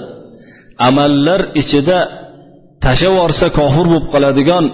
amallar 0.90 1.42
ichida 1.62 2.00
tashlab 2.86 3.12
yuborsa 3.14 3.48
kofir 3.60 3.86
bo'lib 3.92 4.06
qoladigan 4.14 4.66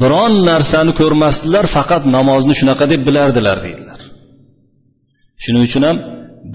biron 0.00 0.32
narsani 0.50 0.92
ko'rmasdilar 1.00 1.64
faqat 1.76 2.02
namozni 2.16 2.54
shunaqa 2.60 2.84
deb 2.92 3.00
bilardilar 3.08 3.58
deydilar. 3.66 4.00
Shuning 5.42 5.62
uchun 5.68 5.82
ham 5.88 5.98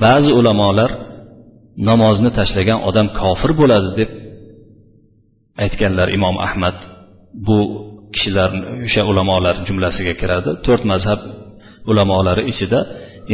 ba'zi 0.04 0.32
ulamolar 0.40 0.92
namozni 1.90 2.30
tashlagan 2.40 2.80
odam 2.90 3.08
kofir 3.20 3.52
bo'ladi 3.62 3.90
deb 4.00 4.10
aytganlar 5.64 6.08
imom 6.18 6.36
ahmad 6.48 6.78
bu 7.48 7.60
kishilar 8.14 8.50
o'sha 8.88 9.02
ulamolar 9.12 9.56
jumlasiga 9.68 10.14
kiradi. 10.22 10.50
To'rt 10.66 10.84
mazhab 10.92 11.20
ulamolari 11.92 12.44
ichida 12.52 12.80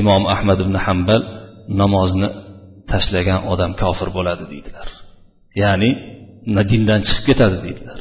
imom 0.02 0.24
ahmad 0.36 0.58
ibn 0.66 0.76
hambal 0.86 1.22
namozni 1.82 2.30
tashlagan 2.92 3.42
odam 3.54 3.72
kofir 3.82 4.10
bo'ladi 4.18 4.44
deydilar. 4.52 4.88
Ya'ni 5.62 5.90
dindan 6.72 7.02
chiqib 7.08 7.26
ketadi 7.30 7.58
deydilar. 7.66 8.00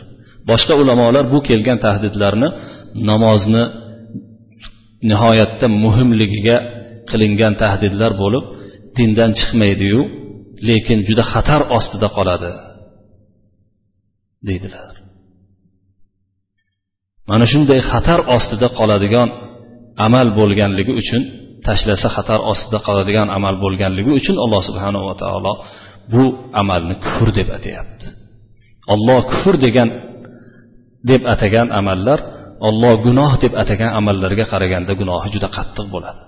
Boshqa 0.50 0.74
ulamolar 0.82 1.24
bu 1.32 1.38
kelgan 1.48 1.78
tahdidlarni 1.86 2.48
namozni 3.10 3.64
nihoyatda 5.10 5.66
muhimligiga 5.84 6.56
qilingan 7.10 7.54
tahdidlar 7.62 8.12
bo'lib 8.22 8.44
dindan 8.96 9.30
chiqmaydiyu 9.38 10.00
lekin 10.68 10.98
juda 11.08 11.24
xatar 11.32 11.60
ostida 11.76 12.08
qoladi 12.16 12.50
deydilar. 14.48 14.94
Mana 17.30 17.46
shunday 17.52 17.80
xatar 17.90 18.20
ostida 18.36 18.68
qoladigan 18.78 19.28
amal 20.06 20.28
bo'lganligi 20.38 20.92
uchun 21.02 21.22
tashlasa 21.66 22.08
xatar 22.16 22.40
ostida 22.52 22.78
qoladigan 22.86 23.28
amal 23.38 23.54
bo'lganligi 23.64 24.10
uchun 24.20 24.36
alloh 24.44 24.62
subhanava 24.68 25.12
taolo 25.22 25.52
bu 26.12 26.24
amalni 26.60 26.94
kufr 27.04 27.28
deb 27.38 27.48
atayapti 27.58 28.06
olloh 28.94 29.20
kufr 29.32 29.54
degan 29.66 29.88
deb 31.10 31.22
atagan 31.34 31.68
amallar 31.80 32.18
olloh 32.68 32.94
gunoh 33.06 33.32
deb 33.42 33.52
atagan 33.62 33.90
amallarga 34.00 34.44
qaraganda 34.52 34.92
gunohi 35.00 35.28
juda 35.34 35.48
qattiq 35.56 35.86
bo'ladi. 35.94 36.20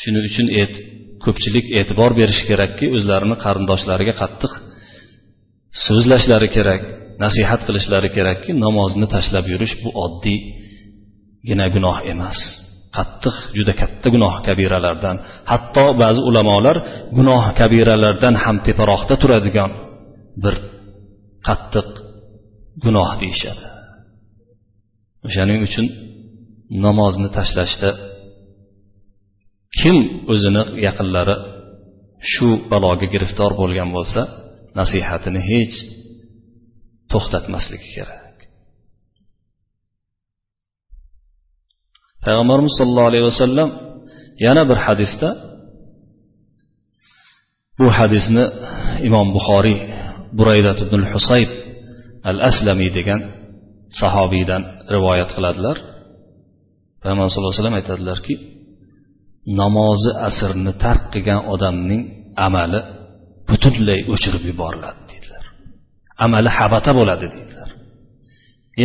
Shuning 0.00 0.24
uchun 0.30 0.46
et, 0.62 0.74
ko'pchilik 1.24 1.66
e'tibor 1.78 2.10
berishi 2.20 2.44
kerakki 2.50 2.86
o'zlarini 2.96 3.36
qarindoshlariga 3.44 4.14
qattiq 4.22 4.52
so'zlashlari 5.84 6.48
kerak 6.56 6.82
nasihat 7.24 7.60
qilishlari 7.66 8.08
kerakki 8.16 8.50
namozni 8.64 9.06
tashlab 9.14 9.46
yurish 9.52 9.74
bu 9.82 9.88
oddiygina 10.04 11.66
gunoh 11.74 11.98
emas. 12.12 12.38
Qattiq 12.96 13.36
juda 13.56 13.72
katta 13.80 14.08
gunoh 14.14 14.34
kabiralardan 14.46 15.16
hatto 15.50 15.86
ba'zi 16.02 16.20
ulamolar 16.28 16.76
gunoh 17.18 17.44
kabiralardan 17.60 18.34
ham 18.44 18.56
teparoqda 18.66 19.14
turadigan 19.22 19.70
bir 20.42 20.54
qattiq 21.46 21.88
gunoh 22.84 23.10
deyishadi. 23.22 23.64
O'shaning 25.26 25.60
uchun 25.68 25.86
namozni 26.84 27.28
tashlashda 27.36 27.90
kim 29.78 29.96
o'zini 30.32 30.62
yaqinlari 30.86 31.36
shu 32.32 32.48
baloga 32.70 33.06
giriftor 33.14 33.50
bo'lgan 33.60 33.88
bo'lsa 33.96 34.20
nasihatini 34.78 35.40
hech 35.50 35.76
to'xtatmasligi 37.12 37.88
kerak. 37.96 38.36
Payg'ambarimiz 42.24 42.72
sollallohu 42.78 43.10
alayhi 43.10 43.26
vasallam 43.32 43.68
yana 44.46 44.62
bir 44.70 44.78
hadisda 44.86 45.28
bu 47.78 47.86
hadisni 47.98 48.44
imom 49.08 49.28
buxoriy 49.36 49.78
buraydat 50.38 50.78
ibn 50.86 51.00
husayb 51.12 51.50
al 52.30 52.38
aslamiy 52.50 52.90
degan 52.98 53.20
sahobiydan 54.00 54.62
rivoyat 54.94 55.30
qiladilar. 55.36 55.76
Payg'ambar 57.00 57.26
sallallohu 57.28 57.52
alayhi 57.52 57.62
vasallam 57.62 57.80
aytadilarki 57.80 58.34
namozi 59.60 60.10
asrni 60.28 60.72
tark 60.84 61.02
qilgan 61.12 61.40
odamning 61.54 62.02
amali 62.46 62.80
butunlay 63.48 64.00
o'chirib 64.12 64.42
yuboriladi 64.50 65.00
deydilar 65.10 65.44
amali 66.24 66.50
habata 66.58 66.90
bo'ladi 66.98 67.26
deydilar 67.34 67.68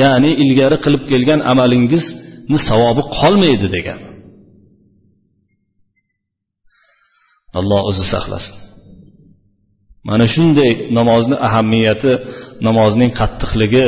ya'ni 0.01 0.31
ilgari 0.43 0.77
qilib 0.85 1.03
kelgan 1.11 1.41
amalingizni 1.51 2.57
savobi 2.69 3.03
qolmaydi 3.19 3.67
degan. 3.75 3.99
Alloh 7.59 7.81
o'zi 7.89 8.03
saqlasin. 8.13 8.55
Mana 10.09 10.25
shunday 10.33 10.71
namozni 10.97 11.35
ahamiyati 11.47 12.11
namozning 12.67 13.11
qattiqligi 13.19 13.85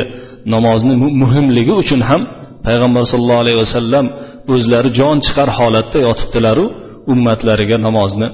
namozni 0.54 0.94
muhimligi 1.22 1.74
uchun 1.82 2.02
ham 2.10 2.22
payg'ambar 2.68 3.04
sollallohu 3.12 3.44
alayhi 3.46 3.60
vasallam 3.66 4.06
o'zlari 4.54 4.90
jon 5.00 5.18
chiqar 5.26 5.50
holatda 5.60 5.98
yotibdilaru 6.08 6.66
ummatlariga 7.14 7.78
namozni 7.88 8.28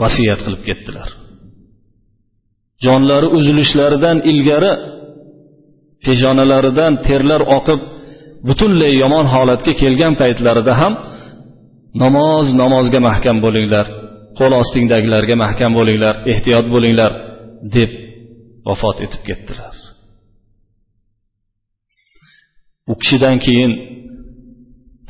vasiyat 0.00 0.40
qilib 0.44 0.62
ketdilar. 0.68 1.08
Jonlari 2.84 3.28
uzilishlaridan 3.38 4.16
ilgari 4.30 4.72
peshonalaridan 6.04 6.92
terlar 7.06 7.42
oqib 7.58 7.80
butunlay 8.48 8.92
yomon 9.02 9.26
holatga 9.34 9.72
kelgan 9.82 10.14
paytlarida 10.20 10.72
ham 10.80 10.92
namoz 12.02 12.46
namozga 12.62 13.00
mahkam 13.08 13.36
bo'linglar. 13.44 13.86
Qo'l 14.38 14.52
ostingdagilarga 14.62 15.34
mahkam 15.44 15.72
bo'linglar 15.78 16.14
ehtiyot 16.32 16.66
bo'linglar 16.74 17.12
deb 17.76 17.90
vafot 18.68 18.96
etib 19.04 19.22
ketdilar. 19.28 19.74
U 22.90 22.94
kishidan 23.00 23.36
keyin 23.44 23.72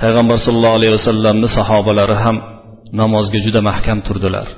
payg'ambar 0.00 0.38
sollallohu 0.44 0.78
alayhi 0.78 0.94
vasallamni 0.98 1.48
sahobalari 1.58 2.16
ham 2.24 2.36
namozga 3.00 3.38
juda 3.46 3.60
mahkam 3.70 3.98
turdilar. 4.06 4.48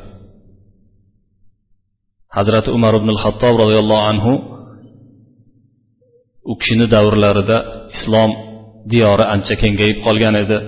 Hazrati 2.36 2.70
umar 2.76 2.92
ibn 3.00 3.10
xattob 3.22 3.54
roziyallohu 3.62 4.04
anhu 4.12 4.32
u 6.50 6.54
kishini 6.60 6.86
davrlarida 6.94 7.58
islom 7.96 8.30
diyori 8.92 9.24
ancha 9.34 9.54
kengayib 9.62 9.98
qolgan 10.06 10.34
edi. 10.44 10.58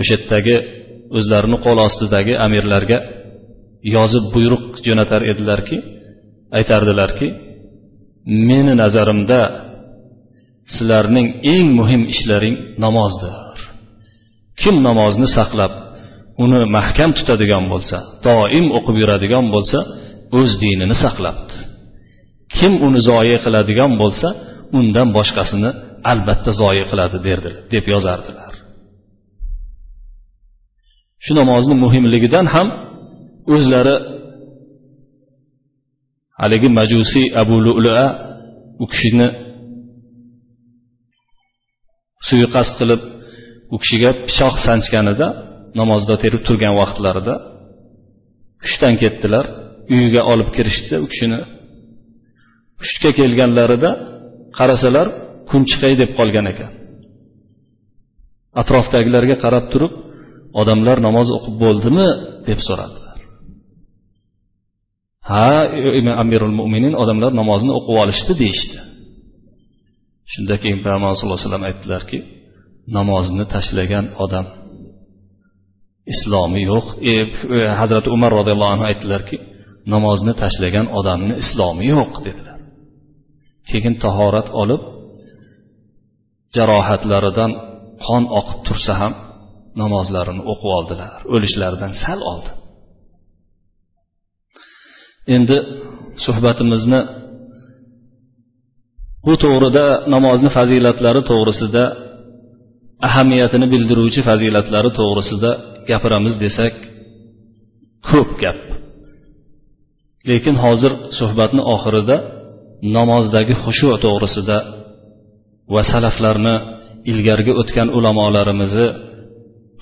O'sha 0.00 0.12
yerdagi 0.16 0.56
o'zlarini 1.18 1.58
qo'l 1.64 1.78
ostidagi 1.86 2.34
amirlarga 2.46 2.98
yozib 3.96 4.24
buyruq 4.34 4.64
jo'natar 4.86 5.22
edilarki 5.32 5.76
aytardilarki 6.58 7.28
meni 8.48 8.74
nazarimda 8.82 9.40
sizlarning 10.74 11.28
eng 11.54 11.68
muhim 11.78 12.02
ishlaring 12.14 12.56
namozdir. 12.84 13.34
Kim 14.60 14.76
namozni 14.88 15.28
saqlab 15.38 15.72
uni 16.44 16.60
mahkam 16.76 17.10
tutadigan 17.18 17.64
bo'lsa 17.72 17.96
doim 18.26 18.66
o'qib 18.78 18.96
yuradigan 19.02 19.46
bo'lsa 19.54 19.78
o'z 20.38 20.50
dinini 20.62 20.96
saqlabdi. 21.04 21.56
Kim 22.56 22.72
uni 22.86 23.00
zoyi 23.10 23.36
qiladigan 23.44 23.92
bo'lsa 24.02 24.28
undan 24.78 25.08
boshqasini 25.16 25.70
albatta 26.12 26.50
zoyi 26.62 26.84
qiladi 26.90 27.18
derdilar 27.26 27.62
deb 27.74 27.84
yozardilar. 27.94 28.43
Shu 31.24 31.32
namozni 31.40 31.74
muhimligidan 31.84 32.46
ham 32.54 32.68
o'zlari 33.54 33.96
haligi 36.40 36.68
majusiy 36.78 37.26
abu 37.42 37.56
lulua 37.66 38.04
u 38.82 38.84
kishini 38.92 39.28
suiqasd 42.28 42.72
qilib 42.80 43.02
u 43.74 43.76
kishiga 43.82 44.10
pichoq 44.26 44.54
sanchganida 44.66 45.28
namozda 45.80 46.14
terib 46.22 46.42
turgan 46.46 46.74
vaqtlarida 46.80 47.34
hushdan 48.64 48.94
ketdilar 49.02 49.44
uyiga 49.94 50.22
olib 50.32 50.48
kirishdi 50.56 50.94
u 51.04 51.06
kishini 51.12 51.40
hushga 52.80 53.10
kelganlarida 53.18 53.90
qarasalar 54.58 55.06
kun 55.48 55.62
chiqay 55.70 55.94
deb 56.02 56.10
qolgan 56.18 56.46
ekan. 56.52 56.70
Atrofdagilarga 58.60 59.36
qarab 59.44 59.64
turib 59.72 59.92
odamlar 60.60 60.98
namoz 61.06 61.28
o'qib 61.36 61.54
bo'ldimi 61.64 62.06
deb 62.48 62.60
so'radilar. 62.68 63.18
Ha 65.30 65.48
amirul 66.22 66.54
mo'minin 66.60 66.94
odamlar 67.02 67.30
namozni 67.40 67.72
o'qib 67.78 67.96
olishdi 68.02 68.32
deyishdi. 68.42 68.78
Shunda 70.32 70.54
keyin 70.62 70.78
payg'ambar 70.84 71.08
sallallohu 71.12 71.38
alayhi 71.38 71.48
vasallam 71.48 71.68
aytdilarki 71.70 72.18
namozni 72.96 73.44
tashlagan 73.54 74.06
odam 74.24 74.46
islomi 76.12 76.60
yo'q. 76.70 76.86
E, 77.10 77.12
e, 77.56 77.58
hazrati 77.80 78.08
umar 78.16 78.30
roziyallohu 78.38 78.72
anhu 78.74 78.84
aytdilarki 78.90 79.36
namozni 79.94 80.32
tashlagan 80.42 80.86
odamni 80.98 81.34
islomi 81.44 81.84
yo'q 81.94 82.12
dedilar. 82.26 82.58
Keyin 83.68 83.94
tahorat 84.04 84.48
olib 84.62 84.82
jarohatlaridan 86.56 87.50
qon 88.06 88.22
oqib 88.40 88.58
tursa 88.66 88.92
ham 89.00 89.12
namozlarini 89.82 90.42
o'qib 90.52 90.70
oldilar 90.78 91.12
o'lishlaridan 91.34 91.92
sal 92.04 92.20
oldin 92.32 92.54
endi 95.36 95.56
suhbatimizni 96.24 97.00
bu 99.26 99.34
to'g'rida 99.44 99.86
namozni 100.14 100.50
fazilatlari 100.56 101.20
to'g'risida 101.30 101.84
ahamiyatini 103.08 103.66
bildiruvchi 103.72 104.20
fazilatlari 104.28 104.90
to'g'risida 104.98 105.50
gapiramiz 105.88 106.34
desak 106.44 106.74
ko'p 108.08 108.30
gap. 108.42 108.60
Lekin 110.28 110.56
hozir 110.64 110.92
suhbatni 111.18 111.62
oxirida 111.74 112.16
namozdagi 112.96 113.54
xushu 113.64 113.88
to'g'risida 114.04 114.56
va 115.74 115.82
salaflarni 115.92 116.54
ilgarigi 117.10 117.52
o'tgan 117.60 117.88
ulamolarimizni 117.98 118.86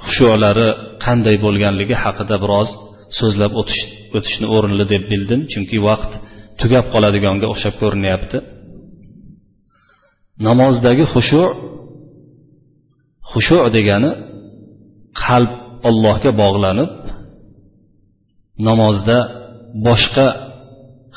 xushulari 0.07 0.69
qanday 1.05 1.37
bo'lganligi 1.45 1.97
haqida 2.05 2.37
biroz 2.45 2.69
so'zlab 3.19 3.53
o'tish 3.61 3.83
o'tishni 4.17 4.47
o'rinli 4.57 4.85
deb 4.93 5.03
bildim. 5.13 5.41
Chunki 5.53 5.79
vaqt 5.89 6.13
tugab 6.61 6.87
qoladiganga 6.95 7.47
o'xshab 7.53 7.75
ko'rinyapti. 7.83 8.39
Namozdagi 10.49 11.05
xushu 11.15 11.43
xushu 13.31 13.59
degani 13.77 14.11
qalb 15.25 15.53
ollohga 15.89 16.31
bog'lanib 16.43 16.93
namozda 18.69 19.19
boshqa 19.87 20.27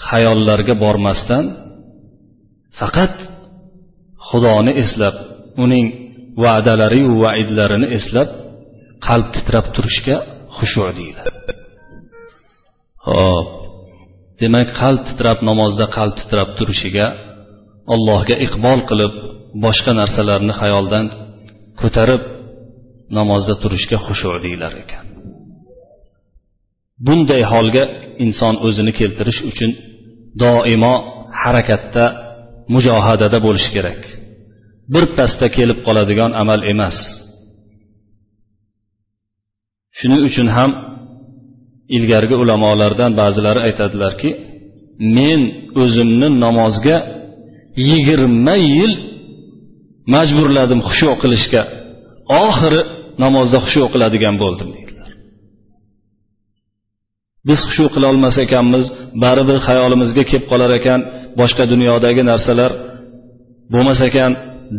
xayollarga 0.08 0.76
bormasdan 0.84 1.46
faqat 2.80 3.16
xudoni 4.28 4.74
eslab 4.84 5.16
uning 5.64 5.86
va'dalariyu 6.44 7.12
vaidlarini 7.24 7.88
eslab 7.98 8.30
qalb 9.08 9.28
titrab 9.36 9.66
turishga 9.76 10.16
xushu 10.58 10.82
deyiladi 10.98 11.32
ho'p 13.08 13.50
demak 14.42 14.70
qalb 14.82 15.02
titrab 15.08 15.40
namozda 15.50 15.86
qalb 15.98 16.16
titrab 16.20 16.50
turishiga 16.58 17.06
allohga 17.94 18.36
iqbol 18.46 18.80
qilib 18.90 19.14
boshqa 19.64 19.92
narsalarni 20.00 20.54
xayoldan 20.62 21.06
ko'tarib 21.82 22.24
namozda 23.18 23.54
turishga 23.64 23.98
xushu 24.06 24.30
deyilar 24.46 24.74
ekan. 24.84 25.06
Bunday 27.06 27.44
holga 27.54 27.84
inson 28.26 28.56
o'zini 28.68 28.92
keltirish 29.00 29.40
uchun 29.50 29.72
doimo 30.44 30.96
harakatda 31.42 32.06
mujohadada 32.74 33.38
bo'lishi 33.46 33.70
kerak. 33.76 34.02
Bir 34.94 35.06
pasda 35.18 35.48
kelib 35.58 35.80
qoladigan 35.88 36.32
amal 36.42 36.62
emas. 36.74 36.98
Shuning 40.00 40.22
uchun 40.30 40.48
ham 40.58 40.72
ilgarigi 41.96 42.36
ulamolardan 42.44 43.12
ba'zilari 43.22 43.60
aytadilarki 43.68 44.30
men 45.18 45.40
o'zimni 45.84 46.30
namozga 46.46 46.98
yigirma 47.90 48.56
yil 48.76 48.94
majburladim 50.14 50.80
xushu 50.88 51.12
qilishga. 51.22 51.62
Oxiri 52.46 52.82
namozda 53.24 53.58
xushu 53.66 53.84
qiladigan 53.94 54.36
bo'ldim 54.44 54.70
deydilar. 54.76 55.10
Biz 57.48 57.60
xushu 57.68 57.86
qilolmas 57.96 58.36
ekanmiz 58.46 58.86
baribir 59.24 59.58
xayolimizga 59.68 60.24
kelib 60.30 60.46
qolar 60.52 60.72
ekan 60.80 61.00
boshqa 61.40 61.64
dunyodagi 61.74 62.22
narsalar 62.32 62.72
bo'lmas 63.74 64.00
ekan 64.10 64.32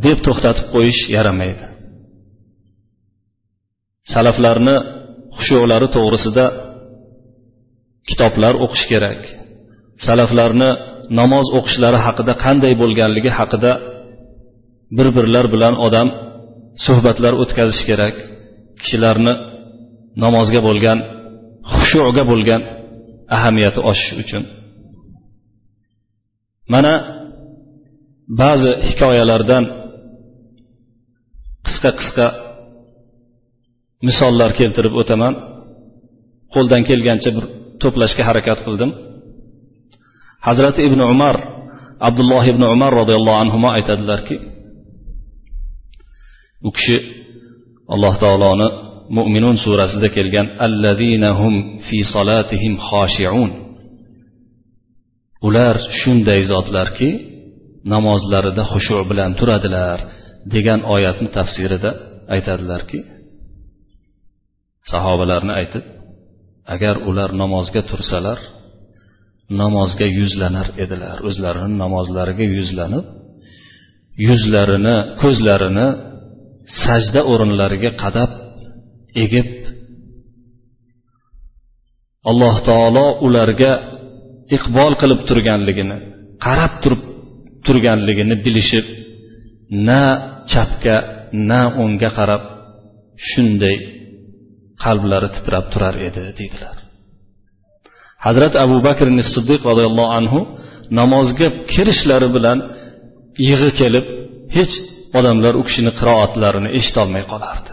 deb 0.04 0.18
to'xtatib 0.26 0.66
qo'yish 0.74 1.00
yaramaydi. 1.16 1.64
Salaflarni 4.14 4.76
xushulari 5.38 5.88
to'g'risida 5.96 6.44
kitoblar 8.08 8.54
o'qish 8.64 8.84
kerak. 8.92 9.20
Salaflarni 10.06 10.70
namoz 11.20 11.46
o'qishlari 11.58 11.98
haqida 12.06 12.32
qanday 12.44 12.72
bo'lganligi 12.82 13.30
haqida 13.38 13.72
bir 14.96 15.08
birlar 15.16 15.46
bilan 15.54 15.74
odam 15.86 16.08
suhbatlar 16.86 17.32
o'tkazish 17.42 17.82
kerak. 17.88 18.16
Kishilarni 18.80 19.34
namozga 20.24 20.60
bo'lgan 20.68 20.98
xushuga 21.72 22.22
bo'lgan 22.30 22.62
ahamiyati 23.36 23.80
oshishi 23.90 24.14
uchun. 24.22 24.42
Mana 26.72 26.94
ba'zi 28.40 28.72
hikoyalardan 28.88 29.64
qisqa 31.66 31.90
qisqa 32.00 32.26
misollar 34.08 34.50
keltirib 34.60 34.94
o'taman. 35.00 35.34
Qo'ldan 36.54 36.82
kelgancha 36.88 37.30
bir 37.36 37.44
to'plashga 37.82 38.22
harakat 38.28 38.58
qildim. 38.66 38.90
Hazrati 40.46 40.80
ibn 40.88 41.00
umar 41.14 41.36
abdulloh 42.08 42.44
ibn 42.52 42.62
umar 42.74 42.92
roziyallohu 43.00 43.38
anhu 43.44 43.58
aytadilarki 43.76 44.36
u 46.68 46.70
kishi 46.76 46.96
alloh 47.94 48.14
taoloni 48.22 48.68
mo'minun 49.16 49.56
surasida 49.64 50.08
kelgan 50.16 50.46
allazinahum 50.66 51.54
fi 51.86 51.98
solatihim 52.14 52.74
xoshiun 52.88 53.50
ular 55.46 55.76
shunday 56.00 56.40
zotlarki 56.52 57.10
namozlarida 57.92 58.64
xushu 58.72 58.96
bilan 59.10 59.30
turadilar 59.38 59.98
degan 60.54 60.80
oyatni 60.94 61.28
tafsirida 61.36 61.90
aytadilarki 62.34 62.98
sahobalarni 64.92 65.52
aytib 65.60 65.84
agar 66.74 66.94
ular 67.08 67.30
namozga 67.42 67.82
tursalar 67.90 68.38
namozga 69.62 70.06
yuzlanar 70.18 70.68
edilar. 70.84 71.16
O'zlarini 71.28 71.76
namozlariga 71.84 72.46
yuzlanib 72.58 73.06
yuzlarini 74.28 74.96
ko'zlarini 75.22 75.86
sajda 76.82 77.20
o'rinlariga 77.32 77.90
qadab 78.02 78.30
egib 79.24 79.48
alloh 82.30 82.56
taolo 82.68 83.06
ularga 83.26 83.72
iqbol 84.56 84.92
qilib 85.00 85.20
turganligini 85.28 85.96
qarab 86.44 86.72
turib 86.82 87.02
turganligini 87.66 88.36
bilishib 88.44 88.86
na 89.88 90.02
chapga 90.52 90.96
na 91.48 91.60
o'ngga 91.82 92.10
qarab 92.18 92.42
shunday 93.28 93.76
qalblari 94.84 95.28
titrab 95.36 95.64
turar 95.72 95.94
edi 96.08 96.22
deydilar. 96.38 96.76
Hazrati 98.26 98.56
abu 98.66 98.76
bakr 98.88 99.06
siddiq 99.34 99.60
roziyallohu 99.70 100.12
anhu 100.18 100.40
namozga 100.98 101.48
kirishlari 101.72 102.28
bilan 102.36 102.58
yig'i 103.48 103.70
kelib 103.80 104.06
hech 104.56 104.74
odamlar 105.18 105.54
u 105.60 105.62
kishini 105.68 105.92
qiroatlarini 105.98 106.70
eshitolmay 106.78 107.24
qolardi. 107.32 107.70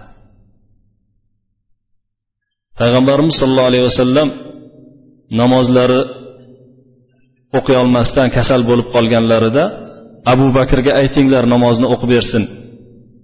Payg'ambarimiz 2.80 3.36
sollallohu 3.39 3.70
alayhi 3.72 3.86
vasallam 3.89 4.30
namozlari 5.41 6.01
o'qiy 7.58 7.78
olmasdan 7.84 8.28
kasal 8.38 8.62
bo'lib 8.70 8.88
qolganlarida 8.95 9.64
abu 10.34 10.47
bakrga 10.58 10.91
aytinglar 11.01 11.43
namozni 11.54 11.88
o'qib 11.93 12.10
bersin 12.16 12.43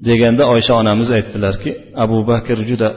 deganda 0.07 0.43
oysha 0.53 0.73
onamiz 0.81 1.09
aytdilarki 1.17 1.71
abu 2.03 2.17
bakr 2.31 2.57
juda 2.69 2.89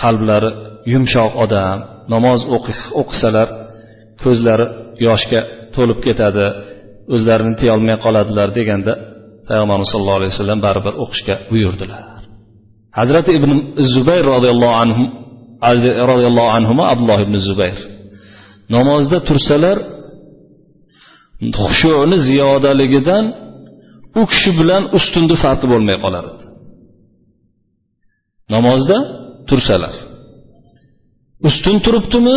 qalblari 0.00 0.50
yumshoq 0.92 1.32
odam 1.44 1.78
namoz 2.14 2.40
o'qisalar 3.00 3.48
ko'zlari 4.22 4.66
yoshga 5.06 5.40
to'lib 5.74 5.98
ketadi 6.06 6.46
o'zlarini 7.14 7.54
tiyolmay 7.60 7.96
qoladilar 8.04 8.48
deganda 8.58 8.92
payg'ambarimiz 9.48 9.88
sallallohu 9.92 10.18
alayhi 10.20 10.32
vasallam 10.34 10.60
baribir 10.66 10.94
o'qishga 11.04 11.34
buyurdilar. 11.50 12.02
Hazrati 12.98 13.30
ibn 13.38 13.50
zubayr 13.94 14.24
roziyallohu 14.34 14.76
anhu 14.84 15.04
roziyallohu 16.12 16.50
anhu 16.58 16.72
abdulloh 16.92 17.18
ibn 17.26 17.36
zubayr 17.48 17.78
namozda 18.76 19.18
tursalar 19.28 19.78
xushuni 21.60 22.16
ziyodaligidan 22.28 23.24
u 24.20 24.22
kishi 24.30 24.50
bilan 24.60 24.82
ustunni 24.98 25.36
farqi 25.44 25.66
bo'lmay 25.72 25.96
qolar 26.04 26.24
edi. 26.32 26.44
Namozda 28.54 28.98
tursalar. 29.48 29.94
Ustun 31.48 31.76
turibdimi? 31.84 32.36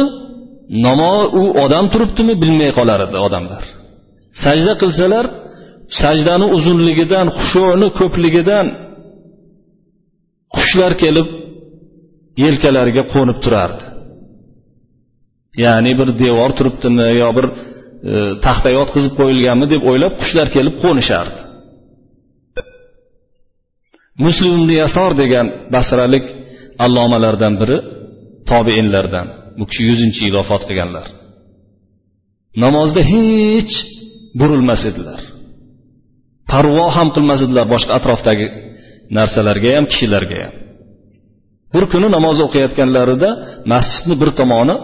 Namoz 0.86 1.22
u 1.42 1.44
odam 1.64 1.86
turibdimi? 1.94 2.34
Bilmay 2.42 2.72
qolar 2.78 3.00
edi 3.08 3.18
odamlar. 3.28 3.64
Sajda 4.44 4.74
qilsalar 4.82 5.26
sajdani 6.02 6.48
uzunligidan 6.58 7.28
xushuni 7.38 7.88
ko'pligidan 8.00 8.66
qushlar 10.56 10.94
kelib 11.04 11.28
yelkalariga 12.44 13.04
qo'nib 13.14 13.38
turardi. 13.44 13.84
Ya'ni 15.64 15.92
bir 16.00 16.10
devor 16.24 16.52
turibdimi 16.58 17.08
yo 17.22 17.30
bir 17.38 17.46
e, 17.50 17.54
taxta 18.46 18.70
yotqizib 18.78 19.14
qo'yilganmi 19.20 19.66
deb 19.74 19.82
o'ylab 19.90 20.14
qushlar 20.22 20.48
kelib 20.56 20.76
qo'nishardi. 20.84 21.40
Muslim 24.26 24.60
yasor 24.82 25.12
degan 25.22 25.48
basralik 25.74 26.26
allomalardan 26.86 27.54
biri 27.62 27.78
tobeinlardan 28.50 29.28
bu 29.58 29.64
kishi 29.70 29.84
yuzinchi 29.90 30.22
yil 30.26 30.36
vafot 30.40 30.64
qilganlar. 30.70 31.08
Namozda 32.64 33.02
hech 33.14 33.74
burilmas 34.40 34.82
edilar. 34.92 35.22
Parvo 36.52 36.86
ham 36.96 37.08
qilmas 37.16 37.40
edilar 37.46 37.66
boshqa 37.74 37.92
atrofdagi 38.00 38.48
narsalarga 39.18 39.70
ham 39.78 39.86
kishilarga 39.92 40.38
ham. 40.44 40.54
Bir 41.74 41.84
kuni 41.92 42.08
namoz 42.16 42.38
o'qiyotganlarida 42.46 43.30
masjidni 43.72 44.16
bir 44.22 44.30
tomoni 44.40 44.76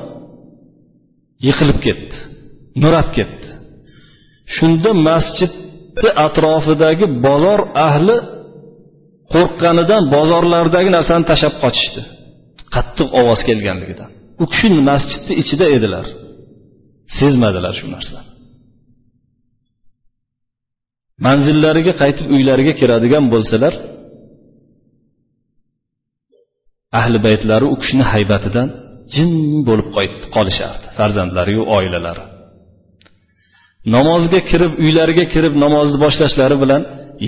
yiqilib 1.48 1.80
ketdi 1.86 2.16
nurab 2.82 3.08
ketdi. 3.18 3.48
Shunda 4.56 4.92
masjidni 5.08 6.10
atrofidagi 6.26 7.06
bozor 7.26 7.60
ahli 7.88 8.16
qo'rqqanidan 9.34 10.04
bozorlardagi 10.16 10.90
narsani 10.98 11.24
tashlab 11.32 11.56
qochishdi. 11.64 12.02
Qattiq 12.76 13.08
ovoz 13.20 13.42
kelganligidan 13.50 14.10
u 14.44 14.46
kishi 14.52 14.68
masjidni 14.90 15.34
ichida 15.42 15.66
edilar. 15.78 16.06
Sezmadilar 17.20 17.74
shu 17.80 17.88
narsani. 17.96 18.28
Manzillariga 21.26 21.94
qaytib 22.02 22.28
uylariga 22.36 22.74
kiradigan 22.80 23.26
bo'lsalar 23.34 23.74
ahli 27.00 27.18
baytlari 27.28 27.66
u 27.74 27.76
kishini 27.82 28.06
haybatidan 28.14 28.68
jim 29.14 29.32
bo'lib 29.68 29.88
qolishardi 30.36 30.86
farzandlariyu 30.98 31.64
oilalari. 31.78 32.24
Namozga 33.96 34.40
kirib 34.50 34.74
uylariga 34.84 35.26
kirib 35.34 35.54
namozni 35.64 35.98
boshlashlari 36.06 36.56
bilan 36.64 36.82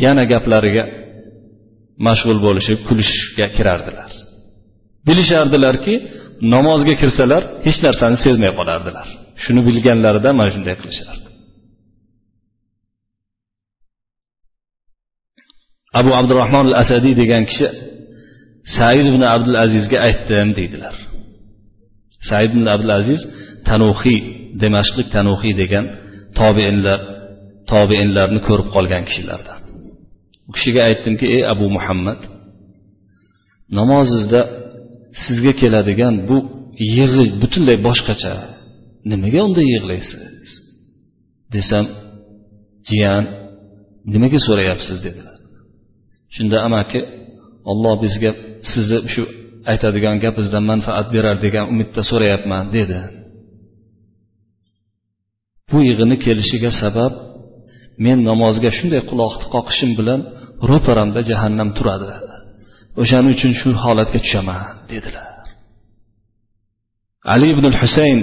yana 0.03 0.23
gaplariga 0.33 0.83
mashg'ul 2.07 2.39
bo'lishib 2.45 2.79
kulishga 2.87 3.47
kirardilar. 3.57 4.11
Bilishardilarki 5.07 5.93
namozga 6.53 6.93
kirsalar 7.01 7.43
hech 7.65 7.79
narsani 7.85 8.17
sezmay 8.25 8.51
qolardilar. 8.59 9.07
Shuni 9.43 9.61
bilganlarida 9.67 10.29
mana 10.39 10.49
shunday 10.55 10.75
qilishardi. 10.81 11.27
Abu 15.99 16.11
abdurahmon 16.19 16.65
al 16.69 16.75
asadiy 16.83 17.13
degan 17.21 17.43
kishi 17.49 17.67
said 18.77 19.05
ibn 19.11 19.21
abdul 19.35 19.57
azizga 19.65 19.97
aytdim 20.07 20.47
deydilar. 20.57 20.95
Said 22.29 22.49
ibn 22.55 22.65
abdul 22.75 22.93
aziz 22.99 23.21
tanuhiy 23.69 24.19
damashqlik 24.61 25.07
tanuhiy 25.15 25.53
degan 25.61 25.85
tobeinlar 26.39 26.99
tobeinlarni 27.71 28.39
ko'rib 28.47 28.67
qolgan 28.75 29.03
kishilardan. 29.09 29.57
U 30.49 30.51
kishiga 30.55 30.81
aytdimki 30.89 31.25
ey 31.35 31.43
abu 31.53 31.65
muhammad 31.77 32.19
namozingizda 33.77 34.41
sizga 35.23 35.53
keladigan 35.61 36.15
bu 36.29 36.37
yig'i 36.97 37.25
butunlay 37.41 37.77
boshqacha. 37.87 38.33
Nimaga 39.11 39.39
unda 39.47 39.61
yig'laysiz? 39.73 40.49
desam 41.53 41.85
jiyan 42.89 43.23
nimaga 44.13 44.39
so'rayapsiz? 44.47 44.97
dedilar. 45.05 45.37
Shunda 46.35 46.57
amaki 46.67 46.99
olloh 47.71 47.95
bizga 48.03 48.31
sizni 48.71 48.99
shu 49.13 49.23
aytadigan 49.71 50.15
gapingizdan 50.23 50.63
manfaat 50.71 51.07
berar 51.15 51.35
degan 51.45 51.65
umidda 51.73 52.01
so'rayapman 52.11 52.63
dedi. 52.77 52.99
Bu 55.69 55.77
yig'ini 55.89 56.15
kelishiga 56.25 56.71
sabab 56.81 57.13
men 58.05 58.17
namozga 58.29 58.69
shunday 58.77 59.01
quloqni 59.09 59.45
qoqishim 59.55 59.91
bilan 59.99 60.19
ro'paramda 60.69 61.21
jahannam 61.29 61.69
turadi. 61.77 62.07
O'shaning 63.01 63.31
uchun 63.35 63.51
shu 63.59 63.69
holatga 63.83 64.19
tushaman 64.25 64.61
dedilar. 64.91 65.27
Ali 67.33 67.47
ibn 67.53 67.65
husayn 67.81 68.19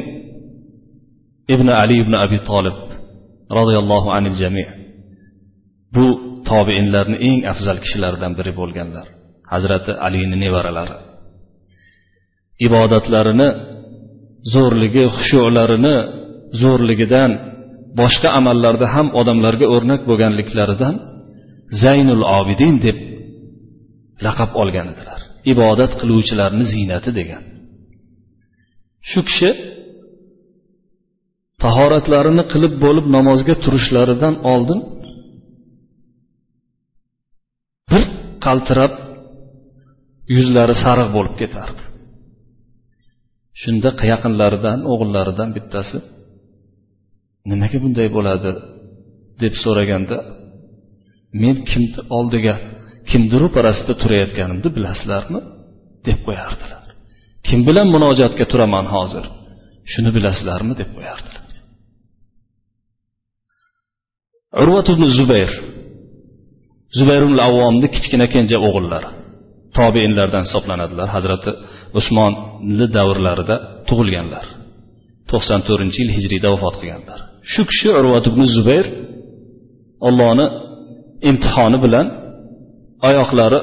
ibn 1.55 1.69
ali 1.83 1.97
ibn 2.03 2.15
abi 2.25 2.39
tolib 2.51 2.79
roziyallohu 3.59 4.09
anil 4.17 4.37
jami. 4.43 4.67
Bu 5.95 6.07
tobeinlarni 6.51 7.17
eng 7.29 7.41
afzal 7.53 7.79
kishilaridan 7.85 8.33
biri 8.39 8.53
bo'lganlar. 8.61 9.07
Hazrati 9.53 9.93
alini 10.07 10.37
nevaralari. 10.45 10.97
Ibodatlarini 12.67 13.49
zo'rligi 14.55 15.05
xushularini 15.17 15.97
zo'rligidan 16.63 17.31
boshqa 17.99 18.29
amallarda 18.39 18.87
ham 18.95 19.07
odamlarga 19.21 19.67
o'rnak 19.75 20.01
bo'lganliklaridan 20.09 20.95
zaynul 21.83 22.23
obidin 22.39 22.75
deb 22.87 22.99
laqab 24.25 24.51
olgan 24.63 24.87
edilar 24.93 25.21
ibodat 25.53 25.93
qiluvchilarni 26.01 26.65
ziynati 26.73 27.11
degan. 27.19 27.43
Shu 29.11 29.21
kishi 29.29 29.51
tahoratlarini 31.65 32.45
qilib 32.53 32.75
bo'lib 32.85 33.07
namozga 33.17 33.55
turishlaridan 33.65 34.35
oldin 34.53 34.81
bir 37.91 38.03
qaltirab 38.47 38.93
yuzlari 40.37 40.75
sariq 40.85 41.09
bo'lib 41.17 41.35
ketardi. 41.43 41.83
Shunda 43.63 43.91
yaqinlaridan 44.13 44.79
o'g'illaridan 44.93 45.49
bittasi 45.57 45.97
nimaga 47.49 47.79
bunday 47.85 48.09
bo'ladi? 48.17 48.51
deb 49.43 49.55
so'raganda 49.63 50.17
men 51.43 51.57
kimni 51.71 52.01
oldiga 52.19 52.55
kimni 53.11 53.37
ro'parasida 53.43 53.93
turayotganimni 54.03 54.69
bilasizlarmi? 54.77 55.41
deb 56.07 56.19
qo'yardilar. 56.27 56.83
Kim 57.47 57.61
bilan 57.69 57.87
munojatga 57.95 58.45
turaman 58.53 58.87
hozir 58.95 59.25
shuni 59.93 60.11
bilasizlarmi? 60.17 60.73
deb 60.81 60.91
qo'yardilar. 60.97 61.47
Urvat 64.63 64.87
ibn 64.93 65.05
zubayr 65.19 65.51
zubayr 66.99 67.23
ibn 67.29 67.39
avvomni 67.47 67.89
kichkina 67.95 68.27
kenja 68.35 68.59
o'g'illari 68.69 69.11
tobeinlardan 69.79 70.45
hisoblanadilar. 70.47 71.09
Hazrati 71.17 71.51
usmonni 71.99 72.87
davrlarida 72.97 73.57
tug'ilganlar. 73.89 74.45
To'qson 75.31 75.61
to'rtinchi 75.69 75.99
yil 76.03 76.11
hijriyda 76.17 76.49
vafot 76.55 76.75
qilganlar. 76.81 77.19
Shu 77.53 77.63
kishi 77.71 77.89
urvat 77.99 78.25
ibn 78.31 78.43
zubayr 78.55 78.87
ollohni 80.09 80.47
imtihoni 81.29 81.79
bilan 81.85 82.07
oyoqlari 83.09 83.61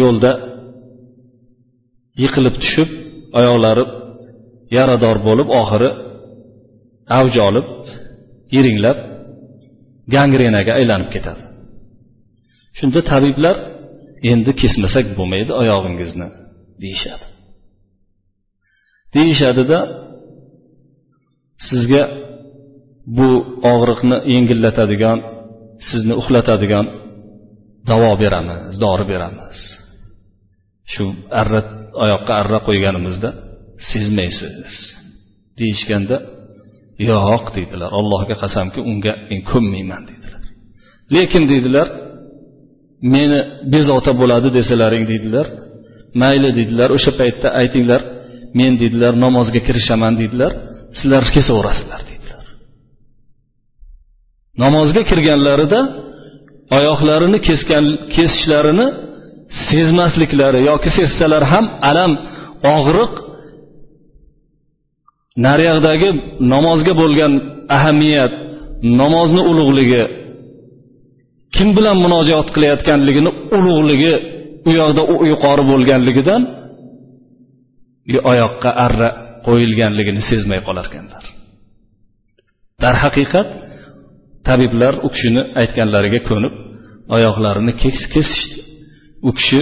yo'lda 0.00 0.32
yiqilib 2.22 2.54
tushib 2.62 2.90
oyoqlari 3.38 3.84
yarador 4.76 5.16
bo'lib 5.26 5.48
oxiri 5.60 5.90
avj 7.18 7.34
olib 7.48 7.66
yiringlab 8.54 8.98
gangrenaga 10.14 10.72
aylanib 10.80 11.08
ketadi. 11.14 11.42
Shunda 12.78 13.00
tabiblar 13.10 13.56
endi 14.32 14.52
kesmasak 14.60 15.06
bo'lmaydi 15.18 15.52
oyog'ingizni 15.62 16.28
deyishadi. 16.82 17.24
Deyishadida 19.16 19.78
sizga 21.68 22.02
bu 23.18 23.30
og'riqni 23.72 24.16
yengillatadigan 24.34 25.18
sizni 25.88 26.14
uxlatadigan 26.20 26.86
davo 27.88 28.12
beramiz 28.22 28.74
dori 28.84 29.04
beramiz. 29.12 29.58
Shu 30.92 31.04
arra 31.40 31.60
oyoqqa 32.04 32.32
arra 32.42 32.58
qo'yganimizda 32.68 33.30
sezmaysiz 33.90 34.74
deyishganda 35.58 36.16
yo'q 37.08 37.44
deydilar. 37.56 37.90
Allohga 37.98 38.34
qasamki 38.42 38.80
unga 38.90 39.12
men 39.30 39.40
ko'nmayman 39.50 40.02
deydilar. 40.08 40.42
Lekin 41.14 41.44
deydilar 41.52 41.88
meni 43.14 43.38
bezovta 43.74 44.12
bo'ladi 44.20 44.48
desalaring 44.58 45.04
deydilar. 45.12 45.46
Mayli 46.22 46.50
deydilar. 46.58 46.88
O'sha 46.96 47.12
paytda 47.20 47.48
aytinglar 47.60 48.00
men 48.58 48.72
deydilar 48.80 49.12
namozga 49.24 49.60
kirishaman 49.66 50.14
deydilar. 50.20 50.52
Sizlar 50.98 51.24
kesaverasizlar 51.34 52.00
dedilar 52.10 52.44
namozga 54.62 55.02
kirganlarida 55.10 55.80
oyoqlarini 56.76 57.38
kesgan 57.48 57.84
kesishlarini 58.14 58.86
sezmasliklari 59.68 60.60
yoki 60.70 60.90
sezsalar 60.98 61.42
ham 61.52 61.64
alam 61.90 62.12
og'riq 62.76 63.12
naryoqdagi 65.46 66.10
namozga 66.52 66.92
bo'lgan 67.00 67.32
ahamiyat 67.76 68.32
namozni 69.00 69.42
ulug'ligi 69.50 70.02
kim 71.54 71.68
bilan 71.76 71.96
munojot 72.04 72.48
qilayotganligini 72.54 73.30
ulug'ligi 73.56 74.14
u 74.68 74.70
yoqda 74.80 75.02
yuqori 75.32 75.62
bo'lganligidan 75.70 76.42
oyoqqa 78.32 78.70
arra 78.86 79.08
qo'yilganligini 79.46 80.22
sezmay 80.30 80.60
qolarkanlar 80.68 81.24
darhaqiqat 82.82 83.48
tabiblar 84.48 84.94
u 85.06 85.08
kishini 85.14 85.42
aytganlariga 85.60 86.20
ko'nib 86.28 86.54
oyoqlarini 87.16 87.72
kesishdi 87.82 88.58
u 89.28 89.30
kishi 89.38 89.60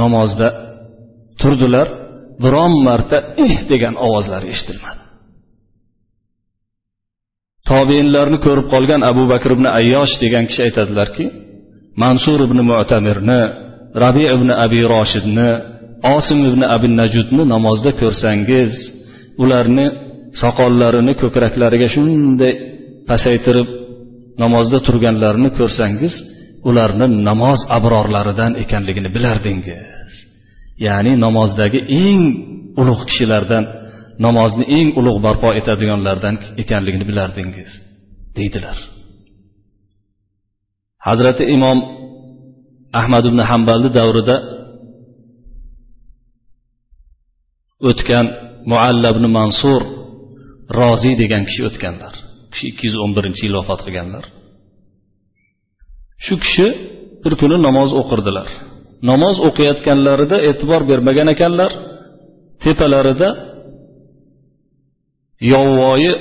namozda 0.00 0.48
turdilar 1.40 1.88
biron 2.42 2.72
marta 2.86 3.18
eh 3.44 3.54
degan 3.70 3.94
ovozlari 4.06 4.46
eshitilmadi. 4.54 5.02
Tobeinlarni 7.70 8.38
ko'rib 8.46 8.66
qolgan 8.74 9.02
abu 9.10 9.22
bakr 9.32 9.50
ibn 9.56 9.66
ayyosh 9.78 10.12
degan 10.24 10.44
kishi 10.48 10.60
aytadilarki 10.66 11.24
mansur 12.02 12.38
ibn 12.46 12.58
mutamirni 12.70 13.40
rabi 14.04 14.24
ibn 14.34 14.48
abi 14.64 14.80
roshidni 14.94 15.50
osim 16.16 16.38
ibn 16.50 16.62
abi 16.74 16.88
najudni 17.00 17.42
namozda 17.54 17.90
ko'rsangiz 18.00 18.72
ularni 19.42 19.86
soqollarini 20.42 21.12
ko'kraklariga 21.22 21.88
shunday 21.94 22.52
pasaytirib 23.10 23.68
namozda 24.42 24.78
turganlarini 24.86 25.50
ko'rsangiz 25.58 26.14
ularni 26.68 27.06
namoz 27.28 27.60
abrorlaridan 27.76 28.52
ekanligini 28.62 29.10
bilardingiz. 29.16 30.12
Ya'ni 30.86 31.12
namozdagi 31.24 31.80
eng 32.04 32.22
ulug' 32.80 33.04
kishilardan 33.08 33.64
namozni 34.26 34.64
eng 34.78 34.88
ulug' 35.00 35.20
barpo 35.26 35.48
etadiganlardan 35.60 36.34
ekanligini 36.62 37.04
bilardingiz 37.10 37.70
deydilar. 38.36 38.78
Hazrati 41.06 41.44
imom 41.56 41.78
ahmad 43.00 43.24
ibn 43.30 43.40
hambalni 43.50 43.90
davrida 43.98 44.36
o'tgan 47.88 48.26
mualla 48.70 49.08
ibn 49.14 49.24
mansur 49.38 49.82
roziy 50.78 51.14
degan 51.22 51.42
kishi 51.48 51.62
o'tganlar. 51.68 52.14
Kishi 52.52 52.64
ikki 52.70 52.84
yuz 52.88 52.96
o'n 53.04 53.12
birinchi 53.16 53.42
yil 53.46 53.54
vafot 53.58 53.80
qilganlar. 53.86 54.24
Shu 56.24 56.34
kishi 56.44 56.68
bir 57.22 57.32
kuni 57.40 57.56
namoz 57.66 57.90
o'qirdilar. 58.00 58.48
Namoz 59.10 59.36
o'qiyotganlarida 59.48 60.36
e'tibor 60.48 60.82
bermagan 60.90 61.28
ekanlar. 61.34 61.72
Tepalarida 62.62 63.28
yovvoyi 65.52 66.12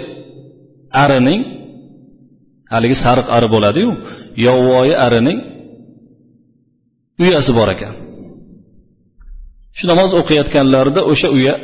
arining 1.03 1.41
haligi 2.73 2.97
sariq 3.03 3.27
ari 3.35 3.47
bo'ladiyu 3.53 3.89
yovvoyi 4.45 4.93
arining 5.05 5.39
uyasi 7.23 7.51
bor 7.57 7.69
ekan. 7.75 7.93
Shu 9.77 9.83
namoz 9.91 10.11
o'qiyotganlarida 10.19 11.01
o'sha 11.11 11.29
uya 11.37 11.55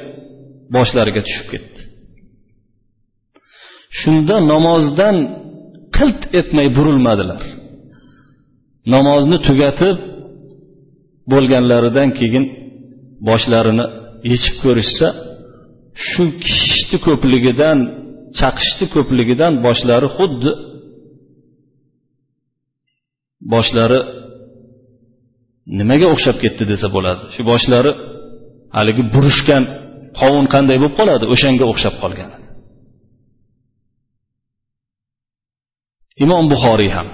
boshlariga 0.75 1.21
tushib 1.27 1.47
ketdi. 1.53 1.81
Shunda 3.99 4.35
namozdan 4.51 5.17
qilt 5.97 6.21
etmay 6.39 6.67
burilmadilar. 6.77 7.41
Namozni 8.93 9.37
tugatib 9.47 9.97
bo'lganlaridan 11.31 12.09
keyin 12.19 12.45
boshlarini 13.29 13.85
yechib 14.31 14.55
ko'rishsa 14.63 15.07
shu 16.07 16.23
kishishni 16.43 16.97
ko'pligidan 17.07 17.77
chaqishni 18.39 18.85
ko'pligidan 18.95 19.53
boshlari 19.65 20.07
xuddi 20.17 20.51
boshlari 23.53 23.99
nimaga 25.79 26.07
o'xshab 26.13 26.37
ketdi 26.43 26.63
desa 26.71 26.87
bo'ladi. 26.95 27.21
Shu 27.35 27.41
boshlari 27.51 27.91
haligi 28.77 29.03
burishgan 29.13 29.63
qovun 30.19 30.45
qanday 30.53 30.77
bo'lib 30.81 30.95
qoladi? 30.99 31.25
O'shanga 31.33 31.65
o'xshab 31.71 31.95
qolgan. 32.03 32.31
Imom 36.23 36.45
buxoriy 36.53 36.91
ham 36.97 37.07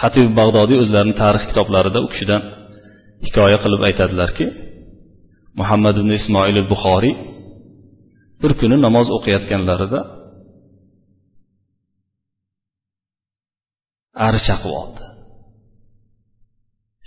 xatib 0.00 0.26
bag'dodiy 0.38 0.78
o'zlarini 0.82 1.14
tarix 1.22 1.42
kitoblarida 1.50 1.98
u 2.04 2.08
kishidan 2.12 2.42
hikoya 3.26 3.58
qilib 3.64 3.82
aytadilarki 3.88 4.46
muhammad 5.60 5.94
ibn 6.02 6.10
ismoil 6.20 6.56
buxoriy 6.72 7.14
bir 8.42 8.52
kuni 8.60 8.76
namoz 8.86 9.06
o'qiyotganlarida 9.16 10.00
ari 14.26 14.40
chaqib 14.46 14.72
oldi. 14.82 15.02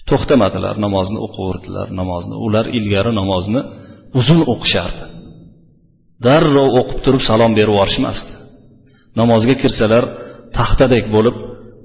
To'xtamadilar 0.10 0.76
namozni 0.86 1.20
o'qiverdilar 1.26 1.88
namozni 2.00 2.36
ular 2.45 2.66
ilgari 2.78 3.12
namozni 3.22 3.62
uzun 4.20 4.41
o'qishardi. 4.53 5.03
Darrov 6.26 6.70
o'qib 6.80 6.99
turib 7.05 7.24
salom 7.30 7.51
berib 7.58 7.74
yuborishmasdi. 7.74 8.32
Namozga 9.20 9.55
kirsalar 9.62 10.03
taxtadek 10.58 11.05
bo'lib 11.16 11.36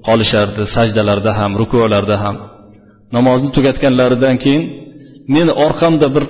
qolishardi 0.07 0.63
sajdalarda 0.75 1.31
ham 1.39 1.51
rukularda 1.61 2.15
ham. 2.23 2.35
Namozni 3.15 3.49
tugatganlaridan 3.55 4.35
keyin 4.43 4.63
meni 5.35 5.51
orqamda 5.65 6.07
bir 6.15 6.25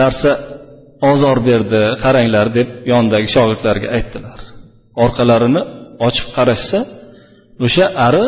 narsa 0.00 0.30
ozor 1.10 1.38
berdi 1.48 1.80
qaranglar 2.04 2.46
deb 2.58 2.68
yonidagi 2.92 3.28
shogirdlarga 3.34 3.88
aytdilar. 3.96 4.38
Orqalarini 5.04 5.62
ochib 6.06 6.28
qarashsa 6.36 6.78
o'sha 7.66 7.86
ari 8.06 8.24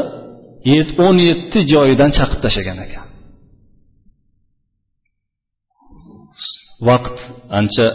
o'n 1.06 1.16
yetti 1.28 1.58
joyidan 1.72 2.10
chaqib 2.18 2.38
tashlagan 2.44 2.78
ekan. 2.86 3.06
Vaqt 6.88 7.16
ancha 7.58 7.86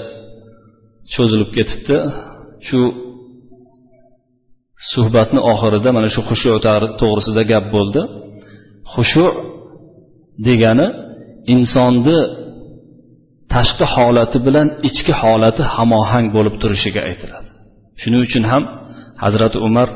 cho'zilib 1.14 1.50
ketibdi. 1.58 1.98
Shu 2.68 2.80
suhbatni 4.92 5.40
oxirida 5.52 5.90
mana 5.98 6.08
shu 6.16 6.22
xushu 6.30 6.50
to'g'risida 7.02 7.42
gap 7.52 7.66
bo'ldi. 7.76 8.02
Xushu 8.94 9.26
degani 10.48 10.88
insonni 11.54 12.20
tashqi 13.54 13.86
holati 13.96 14.38
bilan 14.48 14.68
ichki 14.90 15.14
holati 15.22 15.62
hamohang 15.76 16.28
bo'lib 16.36 16.56
turishiga 16.62 17.02
aytiladi. 17.10 17.50
Shuning 18.02 18.22
uchun 18.28 18.44
ham 18.52 18.64
hazrati 19.24 19.58
umar 19.68 19.88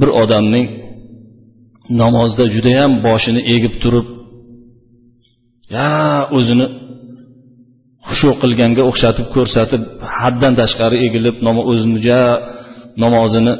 bir 0.00 0.10
odamning 0.22 0.66
namozda 2.00 2.44
judayam 2.54 2.92
boshini 3.06 3.40
egib 3.54 3.74
turib 3.82 4.06
ya 5.76 5.90
o'zini 6.36 6.66
xushu 8.20 8.32
qilganga 8.42 8.82
o'xshatib 8.90 9.26
ko'rsatib 9.36 9.82
haddan 10.18 10.52
tashqari 10.60 10.96
egilib 11.06 11.36
o'zini 11.72 11.98
ja 12.08 12.20
namozini 13.02 13.54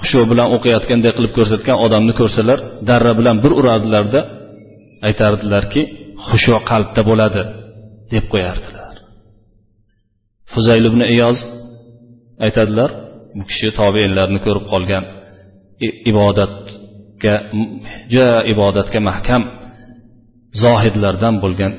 xushu 0.00 0.20
bilan 0.30 0.48
o'qiyotganday 0.56 1.12
qilib 1.16 1.32
ko'rsatgan 1.38 1.76
odamni 1.86 2.12
ko'rsalar 2.20 2.58
darra 2.88 3.12
bilan 3.18 3.36
bir 3.44 3.52
urardilarda 3.60 4.20
aytardilarki 5.08 5.82
xushu 6.28 6.54
qalbda 6.70 7.02
bo'ladi 7.10 7.42
deb 8.12 8.24
qo'yardilar. 8.32 8.94
Fuzayl 10.52 10.84
ibn 10.90 11.00
iyoz 11.14 11.38
aytadilar 12.46 12.90
bu 13.36 13.42
kishi 13.50 13.68
tobeinlarni 13.80 14.38
ko'rib 14.46 14.66
qolgan 14.72 15.04
ibodatga 16.10 17.34
juda 18.12 18.36
ibodatga 18.52 18.98
mahkam 19.10 19.42
zohidlardan 20.62 21.34
bo'lgan 21.44 21.72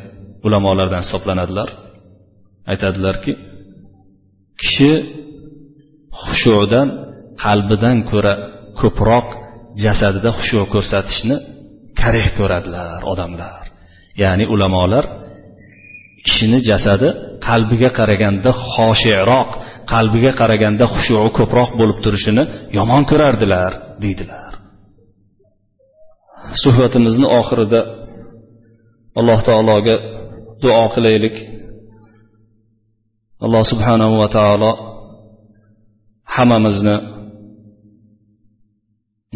ulamolardan 0.45 1.01
hisoblanadilar. 1.05 1.69
Aytadilarki 2.71 3.31
kishi 4.61 4.91
xushudan 6.23 6.87
qalbidan 7.43 7.97
ko'ra 8.11 8.33
ko'proq 8.79 9.27
jasadida 9.83 10.29
xushu 10.37 10.59
ko'rsatishni 10.73 11.35
karih 12.01 12.27
ko'radilar 12.37 12.99
odamlar. 13.11 13.61
Ya'ni 14.23 14.45
ulamolar 14.53 15.05
kishini 16.25 16.59
jasadi 16.69 17.09
qalbiga 17.47 17.89
qaraganda 17.99 18.51
xoshiroq 18.73 19.49
qalbiga 19.93 20.31
qaraganda 20.41 20.85
xushuu 20.93 21.27
ko'proq 21.37 21.69
bo'lib 21.79 21.97
turishini 22.05 22.43
yomon 22.77 23.03
ko'rardilar 23.11 23.71
deydilar. 24.03 24.51
Suhbatimizni 26.63 27.27
oxirida 27.39 27.79
alloh 29.19 29.39
taologa 29.49 29.95
duo 30.61 30.83
qilaylik. 30.95 31.35
Alloh 33.45 33.63
subhanahu 33.71 34.13
va 34.21 34.27
taolo 34.37 34.71
hammamizni 36.35 36.95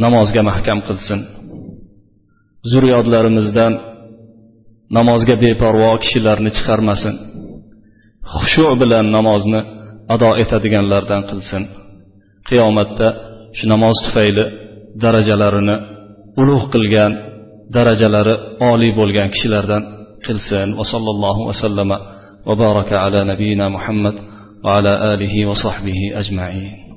namozga 0.03 0.41
mahkam 0.49 0.79
qilsin. 0.87 1.19
Zurriyodlarimizdan 2.71 3.73
namozga 4.97 5.35
beparvo 5.43 5.91
kishilarni 6.03 6.49
chiqarmasin. 6.57 7.15
Xushu 8.33 8.67
bilan 8.81 9.05
namozni 9.17 9.61
ado 10.13 10.29
etadiganlardan 10.43 11.21
qilsin. 11.29 11.63
Qiyomatda 12.47 13.07
shu 13.57 13.65
namoz 13.73 13.97
tufayli 14.05 14.45
darajalarini 15.03 15.75
ulug' 16.41 16.67
qilgan 16.73 17.11
darajalari 17.75 18.35
oliy 18.71 18.91
bo'lgan 18.99 19.27
kishilardan 19.33 19.83
qilsin 20.25 20.67
va 20.79 20.83
sallallohu 20.93 21.47
vasallama 21.49 21.97
va 22.47 22.53
baraka 22.55 22.95
ala 23.05 23.25
nabiyina 23.31 23.69
muhammad 23.69 24.15
va 24.63 24.69
ala 24.77 24.93
alihi 25.13 25.45
va 25.49 25.55
sahbihi 25.65 26.13
ajmain 26.21 26.90